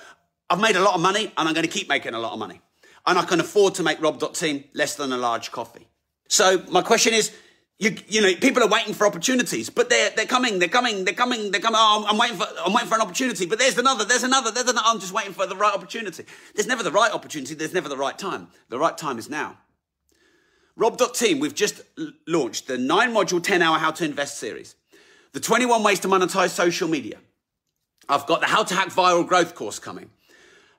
I've 0.50 0.60
made 0.60 0.76
a 0.76 0.82
lot 0.82 0.94
of 0.94 1.00
money 1.00 1.32
and 1.38 1.48
I'm 1.48 1.54
going 1.54 1.66
to 1.66 1.72
keep 1.72 1.88
making 1.88 2.14
a 2.14 2.20
lot 2.20 2.34
of 2.34 2.40
money. 2.40 2.60
And 3.08 3.18
I 3.18 3.24
can 3.24 3.40
afford 3.40 3.76
to 3.76 3.84
make 3.84 4.02
Rob.team 4.02 4.66
less 4.74 4.96
than 4.96 5.14
a 5.14 5.18
large 5.18 5.54
coffee. 5.54 5.88
So 6.28 6.64
my 6.70 6.82
question 6.82 7.14
is, 7.14 7.34
you, 7.80 7.96
you 8.10 8.22
know, 8.22 8.36
people 8.36 8.62
are 8.62 8.68
waiting 8.68 8.94
for 8.94 9.08
opportunities, 9.08 9.70
but 9.70 9.90
they're, 9.90 10.10
they're 10.10 10.26
coming, 10.26 10.60
they're 10.60 10.68
coming, 10.68 11.06
they're 11.06 11.14
coming, 11.14 11.52
they're 11.52 11.62
coming. 11.62 11.80
Oh, 11.82 12.06
I'm 12.10 12.18
waiting 12.18 12.38
for, 12.38 12.48
I'm 12.66 12.74
waiting 12.74 12.90
for 12.90 12.96
an 12.96 13.02
opportunity, 13.02 13.46
but 13.46 13.58
there's 13.58 13.78
another, 13.78 14.04
there's 14.04 14.24
another, 14.24 14.52
there's 14.52 14.70
another. 14.70 14.86
I'm 14.86 15.00
just 15.00 15.14
waiting 15.14 15.32
for 15.32 15.46
the 15.46 15.56
right 15.56 15.74
opportunity. 15.74 16.26
There's 16.56 16.68
never 16.68 16.84
the 16.84 16.92
right 16.92 17.14
opportunity. 17.14 17.56
There's 17.56 17.74
never 17.74 17.88
the 17.88 17.98
right 17.98 18.18
time. 18.18 18.50
The 18.68 18.80
right 18.80 18.98
time 18.98 19.18
is 19.18 19.30
now. 19.30 19.58
Rob.team, 20.78 21.40
we've 21.40 21.56
just 21.56 21.82
launched 22.28 22.68
the 22.68 22.78
nine 22.78 23.14
module, 23.14 23.42
10 23.42 23.62
hour 23.62 23.78
how 23.78 23.92
to 23.92 24.04
invest 24.04 24.38
series, 24.38 24.76
the 25.32 25.40
21 25.40 25.84
ways 25.84 26.02
to 26.02 26.10
monetize 26.10 26.50
social 26.50 26.90
media. 26.90 27.18
I've 28.10 28.26
got 28.28 28.42
the 28.42 28.48
how 28.48 28.64
to 28.64 28.76
hack 28.76 28.90
viral 28.90 29.26
growth 29.26 29.56
course 29.56 29.80
coming. 29.80 30.10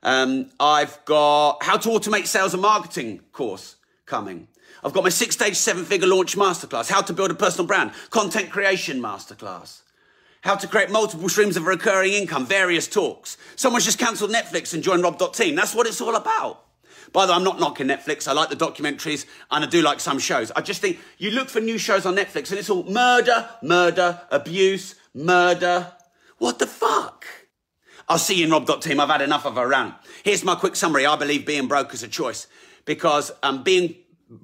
Um, 0.03 0.51
I've 0.59 1.03
got 1.05 1.63
how 1.63 1.77
to 1.77 1.89
automate 1.89 2.27
sales 2.27 2.53
and 2.53 2.61
marketing 2.61 3.21
course 3.31 3.75
coming. 4.05 4.47
I've 4.83 4.93
got 4.93 5.03
my 5.03 5.09
six 5.09 5.33
stage, 5.33 5.55
seven 5.55 5.83
figure 5.83 6.07
launch 6.07 6.37
masterclass, 6.37 6.89
how 6.89 7.01
to 7.01 7.11
build 7.11 7.31
a 7.31 7.35
personal 7.35 7.65
brand, 7.65 7.91
content 8.11 8.51
creation 8.51 9.01
masterclass, 9.01 9.81
how 10.41 10.55
to 10.55 10.67
create 10.67 10.91
multiple 10.91 11.27
streams 11.27 11.57
of 11.57 11.65
recurring 11.65 12.13
income, 12.13 12.45
various 12.45 12.87
talks. 12.87 13.37
Someone's 13.55 13.85
just 13.85 13.97
cancelled 13.97 14.29
Netflix 14.29 14.75
and 14.75 14.83
joined 14.83 15.01
Rob.team. 15.01 15.55
That's 15.55 15.73
what 15.73 15.87
it's 15.87 15.99
all 15.99 16.15
about. 16.15 16.66
By 17.13 17.25
the 17.25 17.31
way, 17.31 17.37
I'm 17.37 17.43
not 17.43 17.59
knocking 17.59 17.87
Netflix. 17.87 18.27
I 18.27 18.33
like 18.33 18.49
the 18.49 18.55
documentaries 18.55 19.25
and 19.51 19.63
I 19.63 19.67
do 19.67 19.81
like 19.81 19.99
some 19.99 20.19
shows. 20.19 20.51
I 20.51 20.61
just 20.61 20.81
think 20.81 20.99
you 21.17 21.31
look 21.31 21.49
for 21.49 21.59
new 21.59 21.77
shows 21.77 22.05
on 22.05 22.15
Netflix 22.15 22.49
and 22.49 22.59
it's 22.59 22.69
all 22.69 22.83
murder, 22.83 23.49
murder, 23.61 24.21
abuse, 24.31 24.95
murder. 25.13 25.93
What 26.37 26.59
the 26.59 26.67
fuck? 26.67 27.25
I'll 28.09 28.17
see 28.17 28.35
you 28.35 28.45
in 28.45 28.51
Rob.team. 28.51 28.99
I've 28.99 29.09
had 29.09 29.21
enough 29.21 29.45
of 29.45 29.57
a 29.57 29.67
rant. 29.67 29.95
Here's 30.23 30.43
my 30.43 30.55
quick 30.55 30.75
summary. 30.75 31.05
I 31.05 31.15
believe 31.15 31.45
being 31.45 31.67
broke 31.67 31.93
is 31.93 32.03
a 32.03 32.07
choice 32.07 32.47
because 32.85 33.31
um, 33.43 33.63
being 33.63 33.95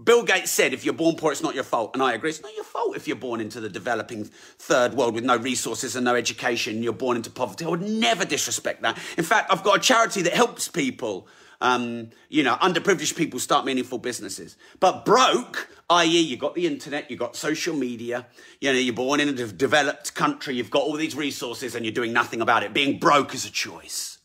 Bill 0.03 0.23
Gates 0.23 0.51
said, 0.51 0.73
if 0.73 0.85
you're 0.85 0.93
born 0.93 1.15
poor, 1.15 1.31
it's 1.31 1.43
not 1.43 1.55
your 1.55 1.65
fault. 1.65 1.91
And 1.93 2.01
I 2.01 2.13
agree. 2.13 2.29
It's 2.29 2.41
not 2.41 2.55
your 2.55 2.63
fault 2.63 2.95
if 2.95 3.07
you're 3.07 3.17
born 3.17 3.41
into 3.41 3.59
the 3.59 3.69
developing 3.69 4.25
third 4.25 4.93
world 4.93 5.13
with 5.13 5.25
no 5.25 5.35
resources 5.35 5.95
and 5.95 6.05
no 6.05 6.15
education. 6.15 6.83
You're 6.83 6.93
born 6.93 7.17
into 7.17 7.29
poverty. 7.29 7.65
I 7.65 7.69
would 7.69 7.81
never 7.81 8.23
disrespect 8.23 8.81
that. 8.83 8.97
In 9.17 9.25
fact, 9.25 9.51
I've 9.51 9.63
got 9.63 9.77
a 9.77 9.81
charity 9.81 10.21
that 10.21 10.33
helps 10.33 10.69
people 10.69 11.27
Um, 11.63 12.09
you 12.27 12.43
know, 12.43 12.55
underprivileged 12.55 13.15
people 13.15 13.39
start 13.39 13.65
meaningful 13.65 13.97
businesses. 13.97 14.57
But 14.81 15.05
broke, 15.05 15.69
i.e., 15.89 16.19
you've 16.19 16.41
got 16.41 16.55
the 16.55 16.67
internet, 16.67 17.09
you've 17.09 17.21
got 17.21 17.37
social 17.37 17.73
media, 17.73 18.27
you 18.59 18.73
know, 18.73 18.77
you're 18.77 18.93
born 18.93 19.21
in 19.21 19.29
a 19.29 19.47
developed 19.47 20.13
country, 20.13 20.55
you've 20.55 20.69
got 20.69 20.81
all 20.81 20.97
these 20.97 21.15
resources 21.15 21.73
and 21.73 21.85
you're 21.85 21.93
doing 21.93 22.11
nothing 22.11 22.41
about 22.41 22.63
it. 22.63 22.73
Being 22.73 22.99
broke 22.99 23.33
is 23.33 23.45
a 23.45 23.49
choice. 23.49 24.17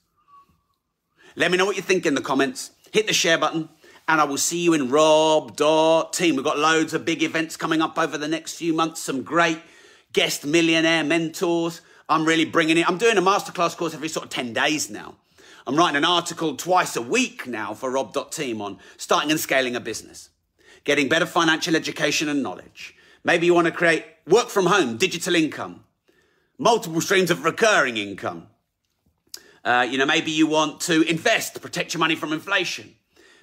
Let 1.37 1.53
me 1.53 1.59
know 1.59 1.65
what 1.65 1.77
you 1.77 1.83
think 1.83 2.07
in 2.07 2.17
the 2.17 2.21
comments. 2.21 2.73
Hit 2.93 3.07
the 3.07 3.13
share 3.13 3.39
button 3.39 3.69
and 4.09 4.21
I 4.21 4.25
will 4.25 4.37
see 4.37 4.59
you 4.59 4.75
in 4.75 4.91
Rob 4.91 5.55
Dot 5.55 6.13
Team. 6.13 6.35
We've 6.35 6.45
got 6.45 6.59
loads 6.59 6.93
of 6.93 7.05
big 7.05 7.23
events 7.23 7.57
coming 7.57 7.81
up 7.81 7.97
over 7.97 8.19
the 8.19 8.27
next 8.27 8.55
few 8.55 8.75
months, 8.75 9.01
some 9.01 9.23
great 9.23 9.61
guest 10.13 10.45
millionaire 10.45 11.05
mentors. 11.05 11.83
I'm 12.09 12.25
really 12.25 12.47
bringing 12.47 12.79
it. 12.79 12.89
I'm 12.89 12.99
doing 12.99 13.17
a 13.17 13.23
masterclass 13.23 13.77
course 13.77 13.95
every 13.95 14.09
sort 14.09 14.25
of 14.25 14.31
10 14.31 14.55
days 14.55 14.91
now. 14.91 15.15
I'm 15.69 15.77
writing 15.77 15.97
an 15.97 16.05
article 16.07 16.57
twice 16.57 16.97
a 16.97 17.03
week 17.03 17.47
now 17.47 17.75
for 17.75 17.91
Rob.team 17.91 18.63
on 18.63 18.79
starting 18.97 19.31
and 19.31 19.39
scaling 19.39 19.77
a 19.77 19.81
business, 19.81 20.31
getting 20.85 21.11
better 21.11 21.27
financial 21.27 21.77
education 21.77 22.31
and 22.31 22.43
knowledge. 22.43 22.97
Maybe 23.23 23.45
you 23.45 23.53
want 23.53 23.67
to 23.67 23.71
create 23.71 24.07
work 24.27 24.49
from 24.49 24.65
home, 24.65 24.97
digital 24.97 25.35
income, 25.35 25.85
multiple 26.57 27.03
streams 27.03 27.31
of 27.31 27.45
recurring 27.45 27.99
income. 27.99 28.47
Uh, 29.63 29.87
you 29.87 29.99
know, 29.99 30.07
maybe 30.07 30.31
you 30.31 30.47
want 30.47 30.81
to 30.81 31.03
invest, 31.03 31.61
protect 31.61 31.93
your 31.93 31.99
money 31.99 32.15
from 32.15 32.33
inflation. 32.33 32.95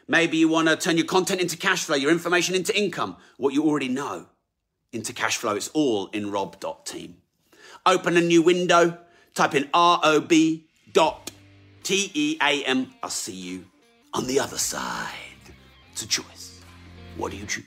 Maybe 0.07 0.37
you 0.37 0.49
want 0.49 0.67
to 0.67 0.75
turn 0.75 0.97
your 0.97 1.05
content 1.05 1.41
into 1.41 1.57
cash 1.57 1.83
flow, 1.83 1.95
your 1.95 2.09
information 2.09 2.55
into 2.55 2.75
income, 2.75 3.17
what 3.37 3.53
you 3.53 3.63
already 3.65 3.87
know 3.87 4.25
into 4.91 5.13
cash 5.13 5.37
flow. 5.37 5.53
It's 5.53 5.67
all 5.75 6.07
in 6.07 6.31
rob.team. 6.31 7.17
Open 7.85 8.17
a 8.17 8.21
new 8.21 8.41
window, 8.41 8.97
type 9.35 9.53
in 9.53 9.69
rob 11.85 11.97
dot 11.99 12.11
T-E-A-M. 12.13 12.93
I'll 13.03 13.09
see 13.09 13.33
you 13.33 13.65
on 14.13 14.27
the 14.27 14.39
other 14.39 14.57
side. 14.57 15.11
It's 15.91 16.03
a 16.03 16.07
choice. 16.07 16.61
What 17.17 17.31
do 17.31 17.37
you 17.37 17.45
choose? 17.45 17.65